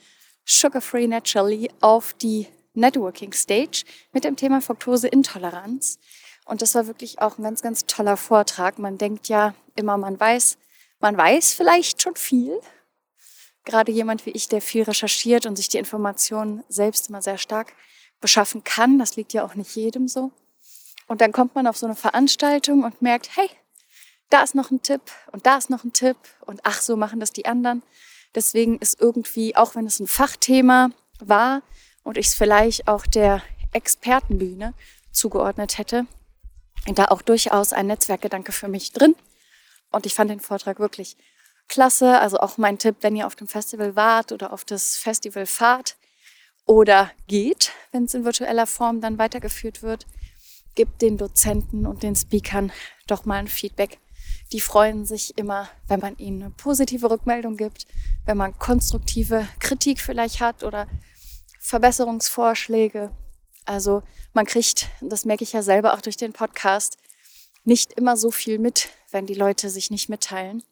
Sugar 0.44 0.80
Free 0.80 1.06
Naturally 1.06 1.70
auf 1.80 2.14
die 2.14 2.46
Networking 2.78 3.32
Stage 3.32 3.84
mit 4.12 4.24
dem 4.24 4.36
Thema 4.36 4.60
Fructoseintoleranz. 4.60 5.98
Und 6.46 6.62
das 6.62 6.74
war 6.74 6.86
wirklich 6.86 7.20
auch 7.20 7.38
ein 7.38 7.42
ganz, 7.42 7.60
ganz 7.62 7.84
toller 7.86 8.16
Vortrag. 8.16 8.78
Man 8.78 8.96
denkt 8.96 9.28
ja 9.28 9.54
immer, 9.74 9.98
man 9.98 10.18
weiß, 10.18 10.56
man 11.00 11.16
weiß 11.16 11.52
vielleicht 11.52 12.00
schon 12.00 12.16
viel. 12.16 12.58
Gerade 13.64 13.92
jemand 13.92 14.24
wie 14.24 14.30
ich, 14.30 14.48
der 14.48 14.62
viel 14.62 14.84
recherchiert 14.84 15.44
und 15.44 15.56
sich 15.56 15.68
die 15.68 15.78
Informationen 15.78 16.64
selbst 16.68 17.10
immer 17.10 17.20
sehr 17.20 17.36
stark 17.36 17.74
beschaffen 18.20 18.64
kann. 18.64 18.98
Das 18.98 19.16
liegt 19.16 19.34
ja 19.34 19.44
auch 19.44 19.54
nicht 19.54 19.76
jedem 19.76 20.08
so. 20.08 20.32
Und 21.06 21.20
dann 21.20 21.32
kommt 21.32 21.54
man 21.54 21.66
auf 21.66 21.76
so 21.76 21.86
eine 21.86 21.96
Veranstaltung 21.96 22.84
und 22.84 23.02
merkt, 23.02 23.36
hey, 23.36 23.50
da 24.30 24.42
ist 24.42 24.54
noch 24.54 24.70
ein 24.70 24.82
Tipp 24.82 25.00
und 25.32 25.46
da 25.46 25.56
ist 25.56 25.70
noch 25.70 25.84
ein 25.84 25.92
Tipp 25.92 26.16
und 26.46 26.60
ach, 26.64 26.82
so 26.82 26.96
machen 26.96 27.20
das 27.20 27.32
die 27.32 27.46
anderen. 27.46 27.82
Deswegen 28.34 28.78
ist 28.78 29.00
irgendwie, 29.00 29.56
auch 29.56 29.74
wenn 29.74 29.86
es 29.86 30.00
ein 30.00 30.06
Fachthema 30.06 30.90
war 31.18 31.62
und 32.08 32.16
ich 32.16 32.28
es 32.28 32.34
vielleicht 32.34 32.88
auch 32.88 33.06
der 33.06 33.42
Expertenbühne 33.72 34.72
zugeordnet 35.12 35.76
hätte, 35.76 36.06
da 36.86 37.06
auch 37.06 37.20
durchaus 37.20 37.74
ein 37.74 37.86
Netzwerkgedanke 37.86 38.50
für 38.52 38.66
mich 38.66 38.92
drin. 38.92 39.14
Und 39.90 40.06
ich 40.06 40.14
fand 40.14 40.30
den 40.30 40.40
Vortrag 40.40 40.80
wirklich 40.80 41.18
klasse. 41.68 42.18
Also 42.18 42.38
auch 42.38 42.56
mein 42.56 42.78
Tipp, 42.78 42.96
wenn 43.02 43.14
ihr 43.14 43.26
auf 43.26 43.36
dem 43.36 43.46
Festival 43.46 43.94
wart 43.94 44.32
oder 44.32 44.54
auf 44.54 44.64
das 44.64 44.96
Festival 44.96 45.44
fahrt 45.44 45.96
oder 46.64 47.10
geht, 47.26 47.72
wenn 47.92 48.04
es 48.04 48.14
in 48.14 48.24
virtueller 48.24 48.66
Form 48.66 49.02
dann 49.02 49.18
weitergeführt 49.18 49.82
wird, 49.82 50.06
gibt 50.74 51.02
den 51.02 51.18
Dozenten 51.18 51.86
und 51.86 52.02
den 52.02 52.16
Speakern 52.16 52.72
doch 53.06 53.26
mal 53.26 53.36
ein 53.36 53.48
Feedback 53.48 53.98
die 54.52 54.60
freuen 54.60 55.04
sich 55.04 55.36
immer, 55.36 55.68
wenn 55.88 56.00
man 56.00 56.16
ihnen 56.16 56.42
eine 56.42 56.50
positive 56.50 57.10
Rückmeldung 57.10 57.56
gibt, 57.56 57.86
wenn 58.24 58.38
man 58.38 58.58
konstruktive 58.58 59.46
Kritik 59.58 60.00
vielleicht 60.00 60.40
hat 60.40 60.64
oder 60.64 60.86
Verbesserungsvorschläge. 61.58 63.10
Also 63.64 64.02
man 64.32 64.46
kriegt, 64.46 64.88
das 65.00 65.24
merke 65.24 65.44
ich 65.44 65.52
ja 65.52 65.62
selber 65.62 65.94
auch 65.94 66.00
durch 66.00 66.16
den 66.16 66.32
Podcast, 66.32 66.96
nicht 67.64 67.92
immer 67.94 68.16
so 68.16 68.30
viel 68.30 68.58
mit, 68.58 68.88
wenn 69.10 69.26
die 69.26 69.34
Leute 69.34 69.68
sich 69.68 69.90
nicht 69.90 70.08
mitteilen. 70.08 70.62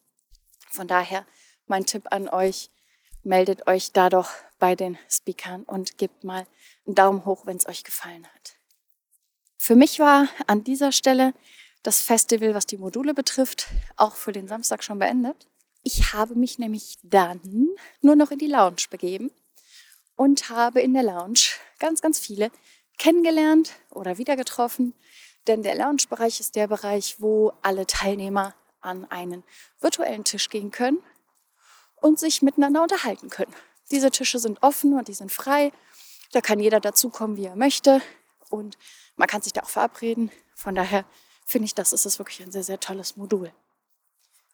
Von 0.70 0.88
daher 0.88 1.26
mein 1.66 1.84
Tipp 1.84 2.04
an 2.10 2.28
euch, 2.28 2.70
meldet 3.22 3.66
euch 3.66 3.92
da 3.92 4.08
doch 4.08 4.30
bei 4.58 4.74
den 4.74 4.98
Speakern 5.10 5.64
und 5.64 5.98
gebt 5.98 6.24
mal 6.24 6.46
einen 6.86 6.94
Daumen 6.94 7.24
hoch, 7.24 7.44
wenn 7.44 7.56
es 7.56 7.66
euch 7.66 7.84
gefallen 7.84 8.26
hat. 8.26 8.56
Für 9.58 9.74
mich 9.74 9.98
war 9.98 10.28
an 10.46 10.64
dieser 10.64 10.92
Stelle 10.92 11.34
das 11.82 12.00
Festival, 12.00 12.54
was 12.54 12.66
die 12.66 12.78
Module 12.78 13.14
betrifft, 13.14 13.68
auch 13.96 14.14
für 14.14 14.32
den 14.32 14.48
Samstag 14.48 14.82
schon 14.82 14.98
beendet. 14.98 15.48
Ich 15.82 16.12
habe 16.12 16.34
mich 16.34 16.58
nämlich 16.58 16.98
dann 17.02 17.40
nur 18.00 18.16
noch 18.16 18.30
in 18.30 18.38
die 18.38 18.46
Lounge 18.46 18.86
begeben 18.90 19.30
und 20.16 20.50
habe 20.50 20.80
in 20.80 20.94
der 20.94 21.02
Lounge 21.02 21.40
ganz, 21.78 22.00
ganz 22.00 22.18
viele 22.18 22.50
kennengelernt 22.98 23.72
oder 23.90 24.18
wieder 24.18 24.36
getroffen. 24.36 24.94
Denn 25.46 25.62
der 25.62 25.76
Lounge-Bereich 25.76 26.40
ist 26.40 26.56
der 26.56 26.66
Bereich, 26.66 27.16
wo 27.20 27.52
alle 27.62 27.86
Teilnehmer 27.86 28.54
an 28.80 29.04
einen 29.10 29.44
virtuellen 29.80 30.24
Tisch 30.24 30.48
gehen 30.48 30.70
können 30.70 30.98
und 31.96 32.18
sich 32.18 32.42
miteinander 32.42 32.82
unterhalten 32.82 33.30
können. 33.30 33.54
Diese 33.90 34.10
Tische 34.10 34.38
sind 34.38 34.62
offen 34.62 34.94
und 34.94 35.08
die 35.08 35.14
sind 35.14 35.30
frei. 35.30 35.72
Da 36.32 36.40
kann 36.40 36.58
jeder 36.58 36.80
dazukommen, 36.80 37.36
wie 37.36 37.44
er 37.44 37.56
möchte. 37.56 38.02
Und 38.50 38.76
man 39.16 39.28
kann 39.28 39.42
sich 39.42 39.52
da 39.52 39.62
auch 39.62 39.68
verabreden. 39.68 40.30
Von 40.54 40.74
daher 40.74 41.04
finde 41.44 41.66
ich, 41.66 41.74
das 41.74 41.92
ist 41.92 42.06
es 42.06 42.18
wirklich 42.18 42.42
ein 42.42 42.50
sehr, 42.50 42.64
sehr 42.64 42.80
tolles 42.80 43.16
Modul. 43.16 43.52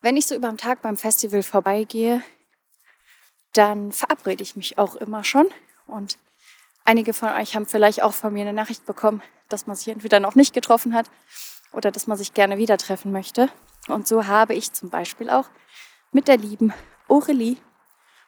Wenn 0.02 0.16
ich 0.16 0.26
so 0.26 0.34
über 0.34 0.48
den 0.48 0.58
Tag 0.58 0.82
beim 0.82 0.96
Festival 0.96 1.42
vorbeigehe, 1.42 2.22
dann 3.52 3.92
verabrede 3.92 4.42
ich 4.42 4.56
mich 4.56 4.78
auch 4.78 4.94
immer 4.96 5.24
schon. 5.24 5.46
Und 5.86 6.18
einige 6.84 7.12
von 7.12 7.30
euch 7.30 7.54
haben 7.54 7.66
vielleicht 7.66 8.02
auch 8.02 8.14
von 8.14 8.32
mir 8.32 8.42
eine 8.42 8.52
Nachricht 8.52 8.86
bekommen, 8.86 9.22
dass 9.48 9.66
man 9.66 9.76
sich 9.76 9.88
entweder 9.88 10.20
noch 10.20 10.34
nicht 10.34 10.54
getroffen 10.54 10.94
hat 10.94 11.10
oder 11.72 11.90
dass 11.90 12.06
man 12.06 12.18
sich 12.18 12.34
gerne 12.34 12.58
wieder 12.58 12.78
treffen 12.78 13.12
möchte. 13.12 13.48
Und 13.88 14.06
so 14.06 14.26
habe 14.26 14.54
ich 14.54 14.72
zum 14.72 14.90
Beispiel 14.90 15.30
auch 15.30 15.48
mit 16.12 16.28
der 16.28 16.38
lieben 16.38 16.72
Aurelie 17.08 17.56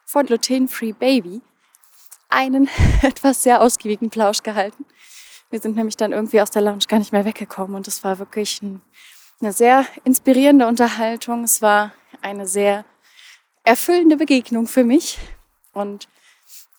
von 0.05 0.25
Gluten 0.25 0.67
Free 0.67 0.93
Baby 0.93 1.41
einen 2.29 2.69
etwas 3.01 3.43
sehr 3.43 3.61
ausgiebigen 3.61 4.09
Plausch 4.09 4.43
gehalten. 4.43 4.85
Wir 5.49 5.59
sind 5.59 5.75
nämlich 5.75 5.95
dann 5.95 6.11
irgendwie 6.11 6.41
aus 6.41 6.51
der 6.51 6.61
Lounge 6.61 6.85
gar 6.87 6.99
nicht 6.99 7.11
mehr 7.11 7.25
weggekommen 7.25 7.75
und 7.75 7.87
es 7.87 8.03
war 8.03 8.19
wirklich 8.19 8.61
ein, 8.61 8.81
eine 9.39 9.53
sehr 9.53 9.85
inspirierende 10.03 10.67
Unterhaltung. 10.67 11.43
Es 11.43 11.61
war 11.61 11.93
eine 12.21 12.47
sehr 12.47 12.83
erfüllende 13.65 14.17
Begegnung 14.17 14.67
für 14.67 14.83
mich. 14.83 15.17
Und 15.73 16.07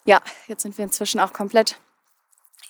ja, 0.05 0.22
jetzt 0.46 0.62
sind 0.62 0.79
wir 0.79 0.85
inzwischen 0.85 1.20
auch 1.20 1.33
komplett 1.33 1.79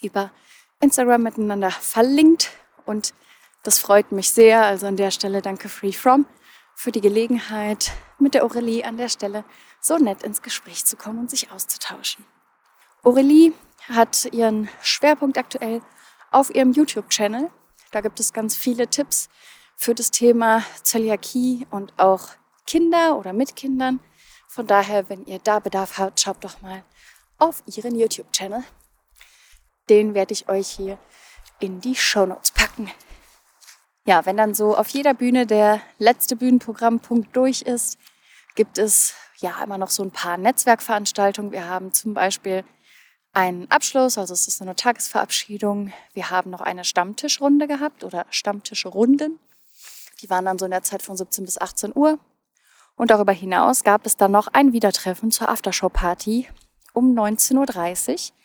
über 0.03 0.33
Instagram 0.81 1.23
miteinander 1.23 1.71
verlinkt 1.71 2.51
und 2.85 3.15
das 3.63 3.79
freut 3.79 4.13
mich 4.13 4.31
sehr. 4.31 4.65
Also 4.65 4.87
an 4.87 4.97
der 4.97 5.11
Stelle 5.11 5.43
danke 5.43 5.69
Free 5.69 5.93
From 5.93 6.27
für 6.75 6.93
die 6.93 7.01
Gelegenheit, 7.01 7.93
mit 8.19 8.35
der 8.35 8.45
Aurelie 8.45 8.85
an 8.85 8.97
der 8.97 9.09
Stelle 9.09 9.45
so 9.81 9.97
nett 9.99 10.23
ins 10.23 10.43
Gespräch 10.43 10.85
zu 10.85 10.97
kommen 10.97 11.19
und 11.19 11.31
sich 11.31 11.51
auszutauschen. 11.51 12.25
Aurelie 13.03 13.53
hat 13.89 14.27
ihren 14.33 14.69
Schwerpunkt 14.83 15.39
aktuell 15.39 15.81
auf 16.31 16.55
ihrem 16.55 16.73
YouTube-Channel. 16.73 17.51
Da 17.93 18.01
gibt 18.01 18.21
es 18.21 18.33
ganz 18.33 18.57
viele 18.57 18.89
Tipps 18.89 19.29
für 19.77 19.95
das 19.95 20.11
Thema 20.11 20.63
Zöliakie 20.83 21.67
und 21.71 21.93
auch 21.99 22.29
Kinder 22.67 23.17
oder 23.17 23.33
mit 23.33 23.57
Kindern. 23.57 24.01
Von 24.49 24.67
daher, 24.67 25.09
wenn 25.09 25.25
ihr 25.27 25.39
da 25.39 25.59
Bedarf 25.59 25.99
habt, 25.99 26.21
schaut 26.21 26.43
doch 26.43 26.61
mal 26.63 26.83
auf 27.39 27.63
ihren 27.67 27.95
YouTube-Channel. 27.95 28.65
Den 29.89 30.15
werde 30.15 30.33
ich 30.33 30.49
euch 30.49 30.69
hier 30.69 30.99
in 31.61 31.81
die 31.81 31.95
Show 31.95 32.27
Notes 32.27 32.51
packen. 32.51 32.91
Ja, 34.05 34.25
wenn 34.25 34.37
dann 34.37 34.55
so 34.55 34.77
auf 34.77 34.89
jeder 34.91 35.15
Bühne 35.15 35.47
der 35.47 35.81
letzte 35.99 36.37
Bühnenprogrammpunkt 36.37 37.35
durch 37.37 37.63
ist, 37.63 37.99
gibt 38.55 38.79
es 38.79 39.15
ja 39.39 39.63
immer 39.63 39.79
noch 39.79 39.91
so 39.91 40.03
ein 40.03 40.11
paar 40.11 40.37
Netzwerkveranstaltungen. 40.37 41.53
Wir 41.53 41.69
haben 41.69 41.93
zum 41.93 42.15
Beispiel 42.15 42.65
einen 43.33 43.71
Abschluss, 43.71 44.17
also 44.17 44.33
es 44.33 44.49
ist 44.49 44.63
eine 44.63 44.77
Tagesverabschiedung. 44.77 45.93
Wir 46.15 46.31
haben 46.31 46.51
noch 46.51 46.63
eine 46.63 46.85
Stammtischrunde 46.85 47.67
gehabt 47.67 48.03
oder 48.03 48.27
Stammtischrunden. 48.31 49.39
Die 50.23 50.31
waren 50.31 50.47
dann 50.47 50.59
so 50.59 50.65
in 50.65 50.71
der 50.71 50.83
Zeit 50.83 51.03
von 51.03 51.17
17 51.17 51.45
bis 51.45 51.61
18 51.61 51.93
Uhr. 51.95 52.19
Und 52.97 53.11
darüber 53.11 53.33
hinaus 53.33 53.85
gab 53.85 54.07
es 54.07 54.17
dann 54.17 54.33
noch 54.33 54.49
ein 54.49 54.73
Wiedertreffen 54.73 55.31
zur 55.31 55.49
Aftershow-Party. 55.49 56.49
um 56.95 57.15
19.30 57.15 58.13
Uhr. 58.13 58.37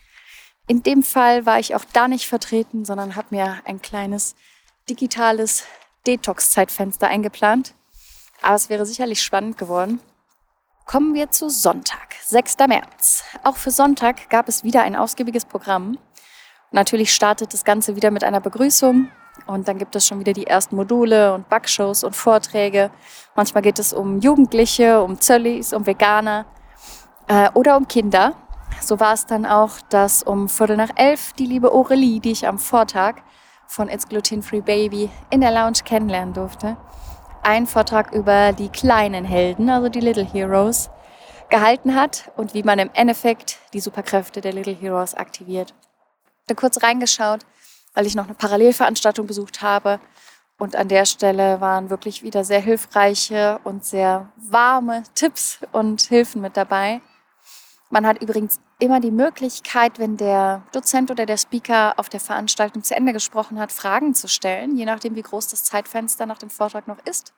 In 0.68 0.82
dem 0.82 1.02
Fall 1.02 1.46
war 1.46 1.58
ich 1.58 1.74
auch 1.74 1.84
da 1.92 2.06
nicht 2.06 2.28
vertreten, 2.28 2.84
sondern 2.84 3.16
habe 3.16 3.28
mir 3.30 3.62
ein 3.64 3.80
kleines 3.80 4.36
digitales 4.90 5.64
Detox-Zeitfenster 6.06 7.08
eingeplant. 7.08 7.74
Aber 8.42 8.54
es 8.54 8.68
wäre 8.68 8.84
sicherlich 8.84 9.22
spannend 9.22 9.56
geworden. 9.56 10.00
Kommen 10.84 11.14
wir 11.14 11.30
zu 11.30 11.48
Sonntag, 11.48 12.16
6. 12.24 12.58
März. 12.68 13.24
Auch 13.42 13.56
für 13.56 13.70
Sonntag 13.70 14.28
gab 14.28 14.48
es 14.48 14.64
wieder 14.64 14.82
ein 14.82 14.96
ausgiebiges 14.96 15.46
Programm. 15.46 15.96
Natürlich 16.72 17.14
startet 17.14 17.54
das 17.54 17.64
Ganze 17.64 17.96
wieder 17.96 18.10
mit 18.10 18.24
einer 18.24 18.40
Begrüßung 18.40 19.08
und 19.46 19.68
dann 19.68 19.78
gibt 19.78 19.96
es 19.96 20.06
schon 20.06 20.20
wieder 20.20 20.32
die 20.32 20.46
ersten 20.46 20.76
Module 20.76 21.34
und 21.34 21.48
Backshows 21.48 22.04
und 22.04 22.14
Vorträge. 22.14 22.90
Manchmal 23.34 23.62
geht 23.62 23.78
es 23.78 23.92
um 23.92 24.20
Jugendliche, 24.20 25.02
um 25.02 25.20
Zöllis, 25.20 25.72
um 25.72 25.86
Veganer 25.86 26.46
äh, 27.28 27.50
oder 27.54 27.76
um 27.76 27.88
Kinder. 27.88 28.34
So 28.80 29.00
war 29.00 29.14
es 29.14 29.26
dann 29.26 29.46
auch, 29.46 29.80
dass 29.90 30.22
um 30.22 30.48
Viertel 30.48 30.76
nach 30.76 30.90
elf 30.96 31.32
die 31.34 31.46
liebe 31.46 31.70
Aurelie, 31.72 32.20
die 32.20 32.32
ich 32.32 32.46
am 32.46 32.58
Vortag 32.58 33.16
von 33.66 33.88
It's 33.88 34.08
Gluten 34.08 34.42
Free 34.42 34.60
Baby 34.60 35.10
in 35.30 35.40
der 35.40 35.50
Lounge 35.50 35.78
kennenlernen 35.84 36.34
durfte, 36.34 36.76
einen 37.42 37.66
Vortrag 37.66 38.12
über 38.12 38.52
die 38.52 38.68
kleinen 38.68 39.24
Helden, 39.24 39.70
also 39.70 39.88
die 39.88 40.00
Little 40.00 40.24
Heroes, 40.24 40.90
gehalten 41.48 41.94
hat 41.94 42.30
und 42.36 42.54
wie 42.54 42.62
man 42.62 42.78
im 42.78 42.90
Endeffekt 42.94 43.58
die 43.72 43.80
Superkräfte 43.80 44.40
der 44.40 44.52
Little 44.52 44.74
Heroes 44.74 45.14
aktiviert. 45.14 45.74
Ich 46.44 46.50
habe 46.50 46.54
kurz 46.60 46.82
reingeschaut, 46.82 47.40
weil 47.94 48.06
ich 48.06 48.14
noch 48.14 48.24
eine 48.24 48.34
Parallelveranstaltung 48.34 49.26
besucht 49.26 49.62
habe. 49.62 50.00
Und 50.58 50.76
an 50.76 50.88
der 50.88 51.06
Stelle 51.06 51.60
waren 51.60 51.90
wirklich 51.90 52.22
wieder 52.22 52.44
sehr 52.44 52.60
hilfreiche 52.60 53.58
und 53.64 53.84
sehr 53.84 54.30
warme 54.36 55.02
Tipps 55.14 55.60
und 55.72 56.02
Hilfen 56.02 56.40
mit 56.40 56.56
dabei. 56.56 57.00
Man 57.90 58.06
hat 58.06 58.22
übrigens 58.22 58.60
immer 58.78 59.00
die 59.00 59.10
Möglichkeit, 59.10 59.98
wenn 59.98 60.16
der 60.16 60.62
Dozent 60.72 61.10
oder 61.10 61.26
der 61.26 61.36
Speaker 61.36 61.94
auf 61.98 62.08
der 62.08 62.20
Veranstaltung 62.20 62.82
zu 62.82 62.96
Ende 62.96 63.12
gesprochen 63.12 63.58
hat, 63.58 63.70
Fragen 63.70 64.14
zu 64.14 64.28
stellen, 64.28 64.76
je 64.76 64.86
nachdem, 64.86 65.14
wie 65.14 65.22
groß 65.22 65.48
das 65.48 65.64
Zeitfenster 65.64 66.26
nach 66.26 66.38
dem 66.38 66.50
Vortrag 66.50 66.88
noch 66.88 66.98
ist. 67.04 67.34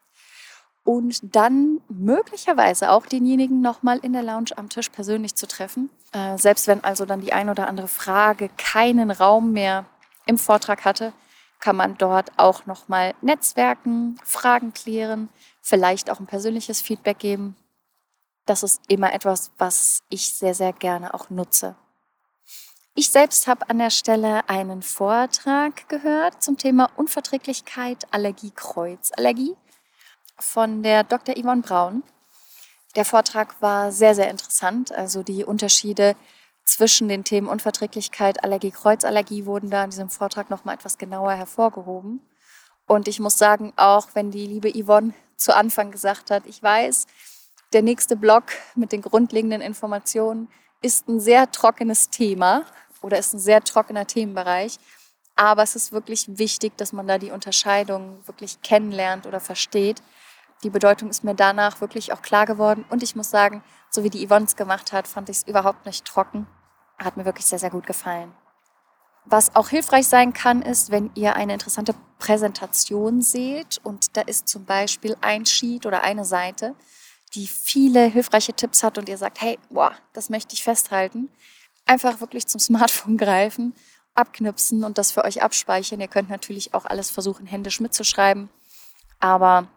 Und 0.85 1.35
dann 1.35 1.81
möglicherweise 1.89 2.91
auch 2.91 3.07
denjenigen 3.07 3.63
nochmal 3.63 3.99
in 3.99 4.13
der 4.13 4.23
Lounge 4.23 4.51
am 4.57 4.69
Tisch 4.69 4.91
persönlich 4.91 5.35
zu 5.35 5.47
treffen. 5.47 5.91
Äh, 6.13 6.37
selbst 6.37 6.67
wenn 6.67 6.85
also 6.85 7.07
dann 7.07 7.21
die 7.21 7.33
ein 7.33 7.49
oder 7.49 7.69
andere 7.69 7.89
Frage 7.89 8.51
keinen 8.57 9.11
Raum 9.11 9.53
mehr 9.53 9.87
im 10.27 10.39
Vortrag 10.39 10.85
hatte, 10.85 11.13
kann 11.61 11.77
man 11.77 11.97
dort 11.97 12.31
auch 12.39 12.67
nochmal 12.67 13.15
netzwerken, 13.23 14.19
Fragen 14.25 14.73
klären, 14.73 15.29
vielleicht 15.63 16.11
auch 16.11 16.21
ein 16.21 16.27
persönliches 16.27 16.81
Feedback 16.81 17.19
geben 17.19 17.57
das 18.47 18.63
ist 18.63 18.83
immer 18.89 19.13
etwas, 19.13 19.53
was 19.59 20.03
ich 20.11 20.35
sehr, 20.35 20.55
sehr 20.55 20.73
gerne 20.73 21.15
auch 21.15 21.31
nutze. 21.31 21.77
Ich 22.95 23.11
selbst 23.11 23.47
habe 23.47 23.69
an 23.69 23.79
der 23.79 23.91
Stelle 23.91 24.49
einen 24.49 24.83
Vortrag 24.83 25.89
gehört 25.89 26.43
zum 26.43 26.57
Thema 26.57 26.91
Unverträglichkeit, 26.97 28.07
Allergie, 28.13 28.53
Kreuzallergie 28.55 29.57
von 30.39 30.83
der 30.83 31.03
Dr. 31.03 31.35
Yvonne 31.35 31.63
Braun. 31.63 32.03
Der 32.95 33.05
Vortrag 33.05 33.61
war 33.61 33.91
sehr, 33.91 34.15
sehr 34.15 34.31
interessant. 34.31 34.93
Also 34.93 35.25
die 35.25 35.45
Unterschiede 35.45 36.15
zwischen 36.65 37.09
den 37.09 37.25
Themen 37.25 37.49
Unverträglichkeit, 37.49 38.43
Allergie, 38.43 38.71
Kreuzallergie 38.71 39.47
wurden 39.47 39.71
da 39.71 39.85
in 39.85 39.91
diesem 39.91 40.11
Vortrag 40.11 40.51
nochmal 40.51 40.75
etwas 40.77 40.99
genauer 40.99 41.33
hervorgehoben. 41.33 42.21
Und 42.87 43.09
ich 43.09 43.21
muss 43.21 43.39
sagen, 43.39 43.73
auch 43.77 44.09
wenn 44.15 44.31
die 44.31 44.47
liebe 44.47 44.73
Yvonne 44.73 45.15
zu 45.37 45.55
Anfang 45.55 45.91
gesagt 45.91 46.31
hat, 46.31 46.47
ich 46.47 46.63
weiß, 46.63 47.07
der 47.73 47.83
nächste 47.83 48.17
Block 48.17 48.45
mit 48.75 48.93
den 48.93 49.03
grundlegenden 49.03 49.61
Informationen 49.61 50.49
ist 50.81 51.09
ein 51.09 51.21
sehr 51.21 51.51
trockenes 51.51 52.11
Thema 52.11 52.65
oder 53.03 53.19
ist 53.19 53.35
ein 53.35 53.39
sehr 53.39 53.63
trockener 53.63 54.07
Themenbereich. 54.07 54.79
Aber 55.37 55.63
es 55.63 55.75
ist 55.75 55.93
wirklich 55.93 56.39
wichtig, 56.39 56.77
dass 56.77 56.93
man 56.93 57.07
da 57.07 57.19
die 57.19 57.31
Unterscheidung 57.31 58.19
wirklich 58.27 58.63
kennenlernt 58.63 59.27
oder 59.27 59.41
versteht. 59.41 60.03
Die 60.65 60.71
Bedeutung 60.71 61.11
ist 61.11 61.25
mir 61.25 61.35
danach 61.35 61.83
wirklich 61.83 62.13
auch 62.15 62.23
klar 62.23 62.47
geworden. 62.47 62.87
Und 62.89 63.03
ich 63.03 63.15
muss 63.15 63.31
sagen, 63.31 63.63
so 63.91 64.03
wie 64.03 64.09
die 64.09 64.27
Yvonne 64.27 64.47
es 64.47 64.57
gemacht 64.57 64.93
hat, 64.95 65.07
fand 65.07 65.29
ich 65.29 65.37
es 65.37 65.47
überhaupt 65.47 65.85
nicht 65.85 66.07
trocken. 66.07 66.47
Hat 66.99 67.19
mir 67.19 67.27
wirklich 67.27 67.45
sehr, 67.45 67.59
sehr 67.59 67.69
gut 67.69 67.87
gefallen. 67.87 68.33
Was 69.27 69.55
auch 69.55 69.69
hilfreich 69.69 70.09
sein 70.09 70.33
kann, 70.33 70.63
ist, 70.63 70.91
wenn 70.91 71.11
ihr 71.15 71.37
eine 71.37 71.53
interessante 71.53 71.95
Präsentation 72.19 73.21
seht 73.21 73.79
und 73.83 74.17
da 74.17 74.23
ist 74.23 74.49
zum 74.49 74.65
Beispiel 74.65 75.17
ein 75.21 75.45
Sheet 75.45 75.85
oder 75.85 76.03
eine 76.03 76.25
Seite, 76.25 76.75
die 77.35 77.47
viele 77.47 78.05
hilfreiche 78.05 78.55
Tipps 78.55 78.83
hat 78.83 78.97
und 78.97 79.09
ihr 79.09 79.19
sagt, 79.19 79.41
hey, 79.41 79.59
boah, 79.71 79.93
das 80.13 80.31
möchte 80.31 80.55
ich 80.55 80.63
festhalten, 80.63 81.31
einfach 81.85 82.21
wirklich 82.21 82.47
zum 82.47 82.61
Smartphone 82.61 83.17
greifen, 83.17 83.75
abknipsen 84.15 84.85
und 84.85 84.99
das 84.99 85.11
für 85.11 85.25
euch 85.25 85.43
abspeichern. 85.43 86.01
Ihr 86.01 86.09
könnt 86.09 86.31
natürlich 86.31 86.75
auch 86.75 86.85
alles 86.85 87.11
versuchen, 87.11 87.47
händisch 87.47 87.81
mitzuschreiben, 87.81 88.51
aber 89.21 89.69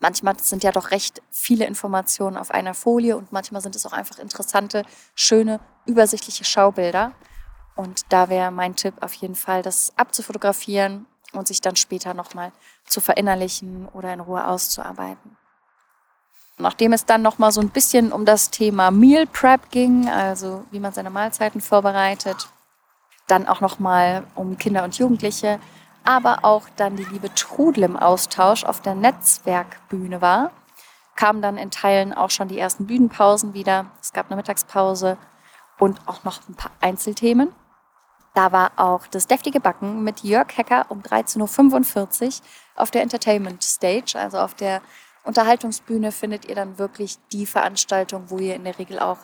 manchmal 0.00 0.38
sind 0.40 0.64
ja 0.64 0.72
doch 0.72 0.90
recht 0.90 1.22
viele 1.30 1.66
Informationen 1.66 2.36
auf 2.36 2.50
einer 2.50 2.74
Folie 2.74 3.16
und 3.16 3.32
manchmal 3.32 3.62
sind 3.62 3.76
es 3.76 3.86
auch 3.86 3.92
einfach 3.92 4.18
interessante, 4.18 4.84
schöne, 5.14 5.60
übersichtliche 5.86 6.44
Schaubilder. 6.44 7.12
Und 7.76 8.12
da 8.12 8.28
wäre 8.28 8.50
mein 8.50 8.76
Tipp 8.76 8.94
auf 9.00 9.14
jeden 9.14 9.36
Fall, 9.36 9.62
das 9.62 9.92
abzufotografieren 9.96 11.06
und 11.32 11.46
sich 11.46 11.60
dann 11.60 11.76
später 11.76 12.14
nochmal 12.14 12.52
zu 12.84 13.00
verinnerlichen 13.00 13.88
oder 13.88 14.12
in 14.12 14.20
Ruhe 14.20 14.46
auszuarbeiten. 14.46 15.36
Nachdem 16.58 16.92
es 16.92 17.06
dann 17.06 17.22
noch 17.22 17.38
mal 17.38 17.52
so 17.52 17.60
ein 17.60 17.70
bisschen 17.70 18.12
um 18.12 18.24
das 18.26 18.50
Thema 18.50 18.90
Meal 18.90 19.26
Prep 19.26 19.70
ging, 19.70 20.08
also 20.08 20.64
wie 20.70 20.80
man 20.80 20.92
seine 20.92 21.08
Mahlzeiten 21.08 21.60
vorbereitet, 21.60 22.48
dann 23.26 23.46
auch 23.46 23.60
noch 23.60 23.78
mal 23.78 24.24
um 24.34 24.58
Kinder 24.58 24.84
und 24.84 24.98
Jugendliche, 24.98 25.60
aber 26.04 26.44
auch 26.44 26.68
dann 26.76 26.96
die 26.96 27.04
liebe 27.04 27.32
Trudel 27.34 27.84
im 27.84 27.96
Austausch 27.96 28.64
auf 28.64 28.80
der 28.80 28.94
Netzwerkbühne 28.94 30.20
war, 30.20 30.50
kamen 31.16 31.42
dann 31.42 31.58
in 31.58 31.70
Teilen 31.70 32.14
auch 32.14 32.30
schon 32.30 32.48
die 32.48 32.58
ersten 32.58 32.86
Bühnenpausen 32.86 33.54
wieder. 33.54 33.86
Es 34.00 34.12
gab 34.12 34.26
eine 34.26 34.36
Mittagspause 34.36 35.18
und 35.78 36.00
auch 36.06 36.24
noch 36.24 36.40
ein 36.48 36.54
paar 36.54 36.72
Einzelthemen. 36.80 37.52
Da 38.34 38.52
war 38.52 38.72
auch 38.76 39.06
das 39.08 39.26
deftige 39.26 39.60
Backen 39.60 40.04
mit 40.04 40.22
Jörg 40.22 40.56
Hecker 40.56 40.86
um 40.88 41.00
13.45 41.00 42.26
Uhr 42.26 42.32
auf 42.76 42.90
der 42.90 43.02
Entertainment 43.02 43.62
Stage, 43.62 44.14
also 44.16 44.38
auf 44.38 44.54
der 44.54 44.80
Unterhaltungsbühne 45.24 46.12
findet 46.12 46.46
ihr 46.46 46.54
dann 46.54 46.78
wirklich 46.78 47.18
die 47.32 47.44
Veranstaltung, 47.44 48.30
wo 48.30 48.38
ihr 48.38 48.54
in 48.54 48.64
der 48.64 48.78
Regel 48.78 48.98
auch 48.98 49.18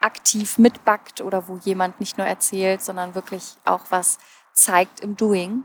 aktiv 0.00 0.58
mitbackt 0.58 1.20
oder 1.20 1.48
wo 1.48 1.56
jemand 1.56 2.00
nicht 2.00 2.18
nur 2.18 2.26
erzählt, 2.26 2.82
sondern 2.82 3.14
wirklich 3.14 3.56
auch 3.64 3.82
was 3.90 4.18
zeigt 4.52 5.00
im 5.00 5.16
Doing. 5.16 5.64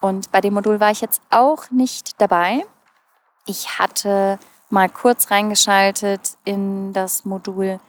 Und 0.00 0.30
bei 0.30 0.40
dem 0.40 0.54
Modul 0.54 0.80
war 0.80 0.90
ich 0.90 1.00
jetzt 1.00 1.22
auch 1.30 1.70
nicht 1.70 2.20
dabei. 2.20 2.64
Ich 3.46 3.78
hatte 3.78 4.38
mal 4.70 4.88
kurz 4.88 5.30
reingeschaltet 5.30 6.36
in 6.44 6.92
das 6.92 7.24
Modul 7.24 7.80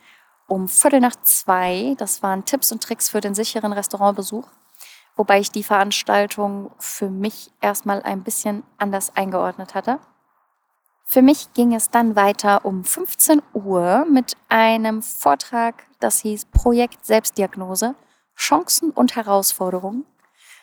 um 0.47 0.67
Viertel 0.67 0.99
nach 0.99 1.15
zwei. 1.21 1.95
Das 1.97 2.23
waren 2.23 2.45
Tipps 2.45 2.71
und 2.71 2.81
Tricks 2.81 3.09
für 3.09 3.21
den 3.21 3.35
sicheren 3.35 3.73
Restaurantbesuch. 3.73 4.47
Wobei 5.15 5.39
ich 5.39 5.51
die 5.51 5.63
Veranstaltung 5.63 6.71
für 6.79 7.09
mich 7.09 7.51
erstmal 7.61 8.01
ein 8.03 8.23
bisschen 8.23 8.63
anders 8.77 9.15
eingeordnet 9.15 9.75
hatte. 9.75 9.99
Für 11.03 11.21
mich 11.21 11.53
ging 11.53 11.73
es 11.73 11.89
dann 11.89 12.15
weiter 12.15 12.65
um 12.65 12.83
15 12.83 13.41
Uhr 13.53 14.05
mit 14.09 14.37
einem 14.47 15.01
Vortrag, 15.01 15.85
das 15.99 16.19
hieß 16.19 16.45
Projekt 16.45 17.03
Selbstdiagnose, 17.05 17.95
Chancen 18.37 18.91
und 18.91 19.15
Herausforderungen. 19.15 20.05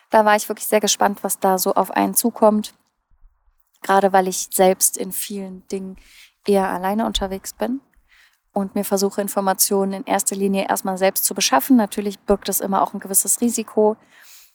Da 0.09 0.25
war 0.25 0.35
ich 0.35 0.47
wirklich 0.47 0.67
sehr 0.67 0.79
gespannt, 0.79 1.23
was 1.23 1.39
da 1.39 1.57
so 1.57 1.73
auf 1.73 1.91
einen 1.91 2.15
zukommt. 2.15 2.73
Gerade 3.81 4.13
weil 4.13 4.27
ich 4.27 4.49
selbst 4.51 4.97
in 4.97 5.11
vielen 5.11 5.67
Dingen 5.67 5.97
eher 6.45 6.69
alleine 6.69 7.05
unterwegs 7.05 7.53
bin 7.53 7.81
und 8.53 8.73
mir 8.73 8.83
versuche, 8.83 9.21
Informationen 9.21 9.93
in 9.93 10.05
erster 10.05 10.35
Linie 10.35 10.67
erstmal 10.67 10.97
selbst 10.97 11.25
zu 11.25 11.35
beschaffen. 11.35 11.77
Natürlich 11.77 12.19
birgt 12.19 12.49
es 12.49 12.59
immer 12.59 12.81
auch 12.81 12.93
ein 12.93 12.99
gewisses 12.99 13.39
Risiko. 13.41 13.97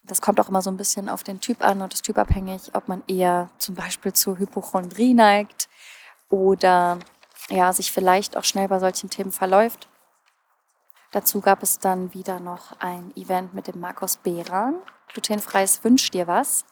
Das 0.02 0.20
kommt 0.20 0.40
auch 0.40 0.48
immer 0.48 0.62
so 0.62 0.70
ein 0.70 0.76
bisschen 0.76 1.08
auf 1.08 1.22
den 1.22 1.40
Typ 1.40 1.62
an 1.62 1.80
und 1.80 1.94
ist 1.94 2.04
typabhängig, 2.04 2.74
ob 2.74 2.88
man 2.88 3.04
eher 3.06 3.50
zum 3.58 3.76
Beispiel 3.76 4.12
zur 4.12 4.38
Hypochondrie 4.38 5.14
neigt 5.14 5.68
oder 6.28 6.98
ja, 7.48 7.72
sich 7.72 7.92
vielleicht 7.92 8.36
auch 8.36 8.44
schnell 8.44 8.66
bei 8.66 8.80
solchen 8.80 9.10
Themen 9.10 9.30
verläuft. 9.30 9.88
Dazu 11.12 11.42
gab 11.42 11.62
es 11.62 11.78
dann 11.78 12.14
wieder 12.14 12.40
noch 12.40 12.80
ein 12.80 13.12
Event 13.16 13.52
mit 13.52 13.68
dem 13.68 13.78
Markus 13.80 14.16
Behran. 14.16 14.76
Glutenfreies 15.12 15.84
Wünsch 15.84 16.10
dir 16.10 16.26
was. 16.26 16.64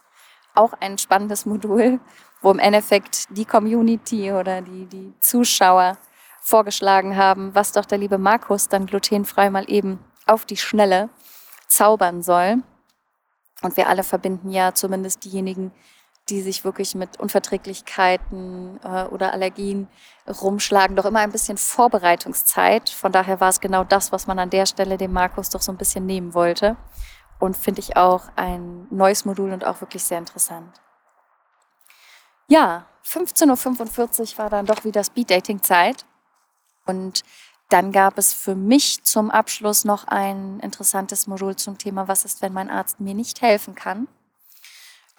Auch 0.54 0.72
ein 0.80 0.96
spannendes 0.96 1.44
Modul, 1.44 2.00
wo 2.40 2.50
im 2.50 2.58
Endeffekt 2.58 3.26
die 3.36 3.44
Community 3.44 4.32
oder 4.32 4.62
die, 4.62 4.86
die 4.86 5.12
Zuschauer 5.20 5.98
vorgeschlagen 6.40 7.16
haben, 7.16 7.54
was 7.54 7.72
doch 7.72 7.84
der 7.84 7.98
liebe 7.98 8.16
Markus 8.16 8.68
dann 8.68 8.86
glutenfrei 8.86 9.50
mal 9.50 9.70
eben 9.70 10.02
auf 10.26 10.46
die 10.46 10.56
Schnelle 10.56 11.10
zaubern 11.68 12.22
soll. 12.22 12.62
Und 13.60 13.76
wir 13.76 13.90
alle 13.90 14.02
verbinden 14.02 14.50
ja 14.50 14.72
zumindest 14.72 15.22
diejenigen, 15.26 15.70
die 16.30 16.40
sich 16.40 16.64
wirklich 16.64 16.94
mit 16.94 17.18
Unverträglichkeiten 17.18 18.80
äh, 18.82 19.04
oder 19.04 19.32
Allergien 19.32 19.88
rumschlagen, 20.28 20.96
doch 20.96 21.04
immer 21.04 21.20
ein 21.20 21.32
bisschen 21.32 21.58
Vorbereitungszeit. 21.58 22.88
Von 22.88 23.12
daher 23.12 23.40
war 23.40 23.48
es 23.48 23.60
genau 23.60 23.84
das, 23.84 24.12
was 24.12 24.26
man 24.26 24.38
an 24.38 24.50
der 24.50 24.66
Stelle 24.66 24.96
dem 24.96 25.12
Markus 25.12 25.50
doch 25.50 25.60
so 25.60 25.72
ein 25.72 25.78
bisschen 25.78 26.06
nehmen 26.06 26.34
wollte. 26.34 26.76
Und 27.38 27.56
finde 27.56 27.80
ich 27.80 27.96
auch 27.96 28.24
ein 28.36 28.86
neues 28.90 29.24
Modul 29.24 29.52
und 29.52 29.64
auch 29.64 29.80
wirklich 29.80 30.04
sehr 30.04 30.18
interessant. 30.18 30.80
Ja, 32.48 32.86
15.45 33.04 34.32
Uhr 34.32 34.38
war 34.38 34.50
dann 34.50 34.66
doch 34.66 34.84
wieder 34.84 35.02
Speed-Dating-Zeit. 35.02 36.04
Und 36.86 37.22
dann 37.70 37.92
gab 37.92 38.18
es 38.18 38.34
für 38.34 38.54
mich 38.54 39.04
zum 39.04 39.30
Abschluss 39.30 39.84
noch 39.84 40.04
ein 40.06 40.60
interessantes 40.60 41.26
Modul 41.26 41.56
zum 41.56 41.78
Thema, 41.78 42.08
was 42.08 42.24
ist, 42.24 42.42
wenn 42.42 42.52
mein 42.52 42.68
Arzt 42.68 43.00
mir 43.00 43.14
nicht 43.14 43.42
helfen 43.42 43.74
kann. 43.74 44.08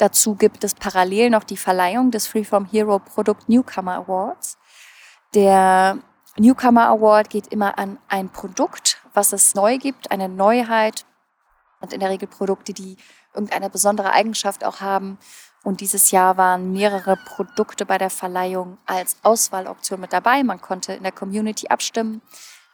Dazu 0.02 0.34
gibt 0.34 0.64
es 0.64 0.74
parallel 0.74 1.30
noch 1.30 1.44
die 1.44 1.58
Verleihung 1.58 2.10
des 2.10 2.26
Freeform 2.26 2.66
Hero 2.66 2.98
Product 2.98 3.38
Newcomer 3.46 3.98
Awards. 3.98 4.58
Der 5.36 6.00
Newcomer 6.38 6.88
Award 6.88 7.30
geht 7.30 7.46
immer 7.54 7.78
an 7.78 8.00
ein 8.08 8.30
Produkt, 8.30 8.98
was 9.14 9.32
es 9.32 9.54
neu 9.54 9.78
gibt, 9.78 10.10
eine 10.10 10.28
Neuheit 10.28 11.06
und 11.82 11.94
in 11.94 12.00
der 12.00 12.10
Regel 12.10 12.28
Produkte, 12.28 12.74
die 12.74 12.98
irgendeine 13.36 13.70
besondere 13.70 14.12
Eigenschaft 14.12 14.66
auch 14.66 14.82
haben. 14.82 15.20
Und 15.64 15.82
dieses 15.82 16.10
Jahr 16.10 16.36
waren 16.36 16.74
mehrere 16.74 17.16
Produkte 17.18 17.86
bei 17.86 18.00
der 18.00 18.10
Verleihung 18.10 18.80
als 18.88 19.18
Auswahloption 19.22 20.00
mit 20.00 20.14
dabei. 20.14 20.44
Man 20.44 20.62
konnte 20.62 20.94
in 20.94 21.04
der 21.04 21.12
Community 21.12 21.68
abstimmen. 21.68 22.24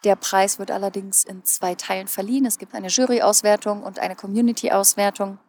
Der 0.06 0.16
Preis 0.16 0.60
wird 0.60 0.72
allerdings 0.72 1.26
in 1.26 1.44
zwei 1.44 1.76
Teilen 1.76 2.08
verliehen. 2.08 2.46
Es 2.46 2.58
gibt 2.58 2.74
eine 2.74 2.88
Jury-Auswertung 2.88 3.84
und 3.84 4.00
eine 4.00 4.16
Community-Auswertung. 4.16 5.40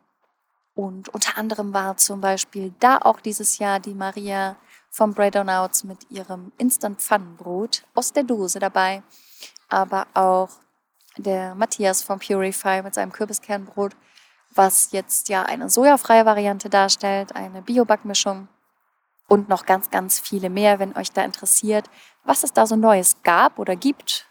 Und 0.78 1.08
unter 1.08 1.36
anderem 1.36 1.74
war 1.74 1.96
zum 1.96 2.20
Beispiel 2.20 2.72
da 2.78 2.98
auch 2.98 3.18
dieses 3.18 3.58
Jahr 3.58 3.80
die 3.80 3.94
Maria 3.94 4.54
vom 4.90 5.12
Breadonauts 5.12 5.82
mit 5.82 6.08
ihrem 6.08 6.52
Instant 6.56 7.00
Pfannenbrot 7.00 7.82
aus 7.96 8.12
der 8.12 8.22
Dose 8.22 8.60
dabei, 8.60 9.02
aber 9.68 10.06
auch 10.14 10.50
der 11.16 11.56
Matthias 11.56 12.04
vom 12.04 12.20
Purify 12.20 12.80
mit 12.80 12.94
seinem 12.94 13.10
Kürbiskernbrot, 13.10 13.96
was 14.54 14.92
jetzt 14.92 15.28
ja 15.28 15.42
eine 15.42 15.68
sojafreie 15.68 16.24
Variante 16.24 16.70
darstellt, 16.70 17.34
eine 17.34 17.60
Biobackmischung. 17.60 18.46
Und 19.26 19.48
noch 19.48 19.66
ganz, 19.66 19.90
ganz 19.90 20.20
viele 20.20 20.48
mehr. 20.48 20.78
Wenn 20.78 20.96
euch 20.96 21.10
da 21.10 21.24
interessiert, 21.24 21.90
was 22.22 22.44
es 22.44 22.52
da 22.52 22.68
so 22.68 22.76
Neues 22.76 23.16
gab 23.24 23.58
oder 23.58 23.74
gibt, 23.74 24.28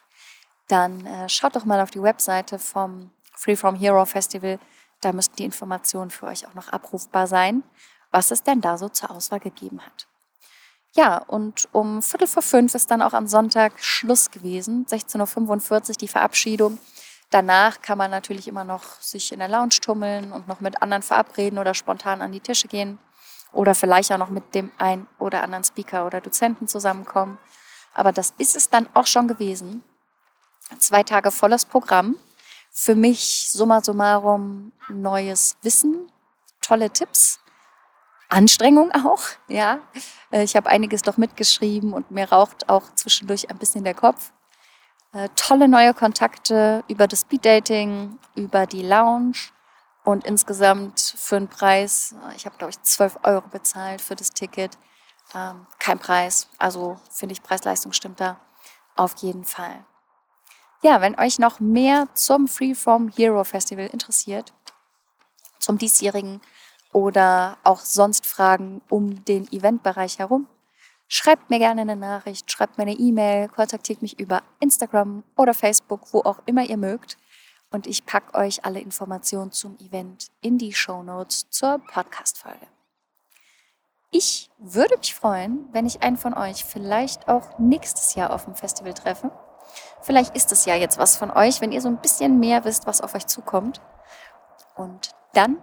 dann 0.69 1.05
äh, 1.05 1.27
schaut 1.27 1.57
doch 1.57 1.65
mal 1.65 1.81
auf 1.81 1.91
die 1.91 2.01
Webseite 2.01 2.57
vom 2.57 3.11
Free 3.33 3.57
From 3.57 3.75
Hero 3.75 4.05
Festival 4.05 4.59
da 5.01 5.13
müssten 5.13 5.35
die 5.35 5.45
Informationen 5.45 6.11
für 6.11 6.27
euch 6.27 6.47
auch 6.47 6.53
noch 6.53 6.69
abrufbar 6.69 7.27
sein, 7.27 7.63
was 8.11 8.31
es 8.31 8.43
denn 8.43 8.61
da 8.61 8.77
so 8.77 8.89
zur 8.89 9.11
Auswahl 9.11 9.39
gegeben 9.39 9.81
hat. 9.81 10.07
Ja, 10.95 11.17
und 11.19 11.67
um 11.73 12.01
Viertel 12.01 12.27
vor 12.27 12.41
fünf 12.41 12.73
ist 12.73 12.89
dann 12.89 13.01
auch 13.01 13.13
am 13.13 13.27
Sonntag 13.27 13.73
Schluss 13.83 14.31
gewesen, 14.31 14.85
16.45 14.87 15.89
Uhr 15.89 15.95
die 15.95 16.07
Verabschiedung. 16.07 16.79
Danach 17.29 17.81
kann 17.81 17.97
man 17.97 18.09
natürlich 18.09 18.47
immer 18.47 18.63
noch 18.63 18.99
sich 19.01 19.31
in 19.31 19.39
der 19.39 19.49
Lounge 19.49 19.79
tummeln 19.81 20.31
und 20.31 20.47
noch 20.47 20.59
mit 20.59 20.81
anderen 20.81 21.03
verabreden 21.03 21.59
oder 21.59 21.73
spontan 21.73 22.21
an 22.21 22.31
die 22.31 22.39
Tische 22.39 22.67
gehen 22.67 22.99
oder 23.51 23.75
vielleicht 23.75 24.11
auch 24.11 24.17
noch 24.17 24.29
mit 24.29 24.55
dem 24.55 24.71
ein 24.77 25.07
oder 25.19 25.43
anderen 25.43 25.63
Speaker 25.63 26.05
oder 26.05 26.21
Dozenten 26.21 26.67
zusammenkommen. 26.67 27.37
Aber 27.93 28.11
das 28.11 28.33
ist 28.37 28.55
es 28.55 28.69
dann 28.69 28.87
auch 28.93 29.07
schon 29.07 29.27
gewesen. 29.27 29.83
Zwei 30.79 31.03
Tage 31.03 31.31
volles 31.31 31.65
Programm 31.65 32.15
für 32.79 32.93
mich 32.93 33.49
summa 33.49 33.81
summarum 33.81 34.71
neues 34.87 35.57
Wissen, 35.63 36.11
tolle 36.61 36.91
Tipps, 36.91 37.39
Anstrengung 38.29 38.91
auch, 38.91 39.23
ja. 39.47 39.79
Äh, 40.31 40.43
ich 40.43 40.55
habe 40.55 40.69
einiges 40.69 41.01
doch 41.01 41.17
mitgeschrieben 41.17 41.91
und 41.91 42.11
mir 42.11 42.29
raucht 42.29 42.69
auch 42.69 42.83
zwischendurch 42.93 43.49
ein 43.49 43.57
bisschen 43.57 43.83
der 43.83 43.95
Kopf. 43.95 44.31
Äh, 45.11 45.27
tolle 45.35 45.67
neue 45.67 45.95
Kontakte 45.95 46.83
über 46.87 47.07
das 47.07 47.21
Speeddating, 47.21 48.19
über 48.35 48.67
die 48.67 48.83
Lounge 48.83 49.37
und 50.03 50.25
insgesamt 50.25 50.99
für 51.17 51.37
einen 51.37 51.47
Preis, 51.47 52.13
ich 52.35 52.45
habe 52.45 52.57
glaube 52.57 52.69
ich 52.69 52.81
12 52.83 53.17
Euro 53.23 53.47
bezahlt 53.47 54.01
für 54.01 54.15
das 54.15 54.29
Ticket. 54.29 54.77
Ähm, 55.33 55.65
kein 55.79 55.97
Preis, 55.97 56.47
also 56.59 56.99
finde 57.09 57.33
ich 57.33 57.41
Preis-Leistung 57.41 57.91
stimmt 57.91 58.19
da 58.19 58.39
auf 58.95 59.15
jeden 59.17 59.45
Fall. 59.45 59.83
Ja, 60.83 61.01
wenn 61.01 61.19
euch 61.19 61.39
noch 61.39 61.59
mehr 61.59 62.07
zum 62.13 62.47
Freeform 62.47 63.09
Hero 63.09 63.43
Festival 63.43 63.87
interessiert, 63.87 64.53
zum 65.59 65.77
diesjährigen 65.77 66.39
oder 66.93 67.57
auch 67.63 67.79
sonst 67.79 68.25
Fragen 68.25 68.81
um 68.89 69.25
den 69.25 69.51
Eventbereich 69.51 70.19
herum, 70.19 70.47
schreibt 71.07 71.49
mir 71.49 71.57
gerne 71.57 71.81
eine 71.81 71.95
Nachricht, 71.95 72.51
schreibt 72.51 72.77
mir 72.77 72.83
eine 72.83 72.93
E-Mail, 72.93 73.49
kontaktiert 73.49 74.01
mich 74.01 74.19
über 74.19 74.43
Instagram 74.59 75.23
oder 75.35 75.53
Facebook, 75.53 76.13
wo 76.13 76.19
auch 76.21 76.39
immer 76.45 76.63
ihr 76.63 76.77
mögt. 76.77 77.17
Und 77.71 77.87
ich 77.87 78.05
packe 78.05 78.37
euch 78.37 78.63
alle 78.63 78.79
Informationen 78.79 79.51
zum 79.51 79.77
Event 79.79 80.27
in 80.41 80.57
die 80.57 80.73
Show 80.73 81.03
Notes 81.03 81.49
zur 81.49 81.79
Podcast-Folge. 81.79 82.67
Ich 84.09 84.49
würde 84.57 84.97
mich 84.97 85.13
freuen, 85.13 85.67
wenn 85.73 85.85
ich 85.85 86.01
einen 86.01 86.17
von 86.17 86.33
euch 86.33 86.63
vielleicht 86.63 87.27
auch 87.27 87.59
nächstes 87.59 88.15
Jahr 88.15 88.31
auf 88.31 88.45
dem 88.45 88.55
Festival 88.55 88.93
treffe. 88.93 89.31
Vielleicht 90.01 90.35
ist 90.35 90.51
es 90.51 90.65
ja 90.65 90.75
jetzt 90.75 90.97
was 90.97 91.17
von 91.17 91.31
euch, 91.31 91.61
wenn 91.61 91.71
ihr 91.71 91.81
so 91.81 91.89
ein 91.89 91.97
bisschen 91.97 92.39
mehr 92.39 92.63
wisst, 92.65 92.87
was 92.87 93.01
auf 93.01 93.15
euch 93.15 93.27
zukommt. 93.27 93.81
Und 94.75 95.11
dann 95.33 95.57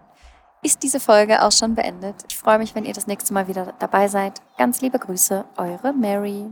ist 0.63 0.83
diese 0.83 1.01
Folge 1.01 1.43
auch 1.43 1.53
schon 1.53 1.75
beendet. 1.75 2.25
Ich 2.29 2.39
freue 2.39 2.59
mich, 2.59 2.75
wenn 2.75 2.85
ihr 2.85 2.95
das 2.95 3.07
nächste 3.07 3.33
Mal 3.35 3.49
wieder 3.49 3.75
dabei 3.79 4.09
seid. 4.09 4.41
Ganz 4.59 4.81
liebe 4.81 4.99
Grüße, 4.99 5.45
eure 5.57 5.93
Mary. 5.93 6.51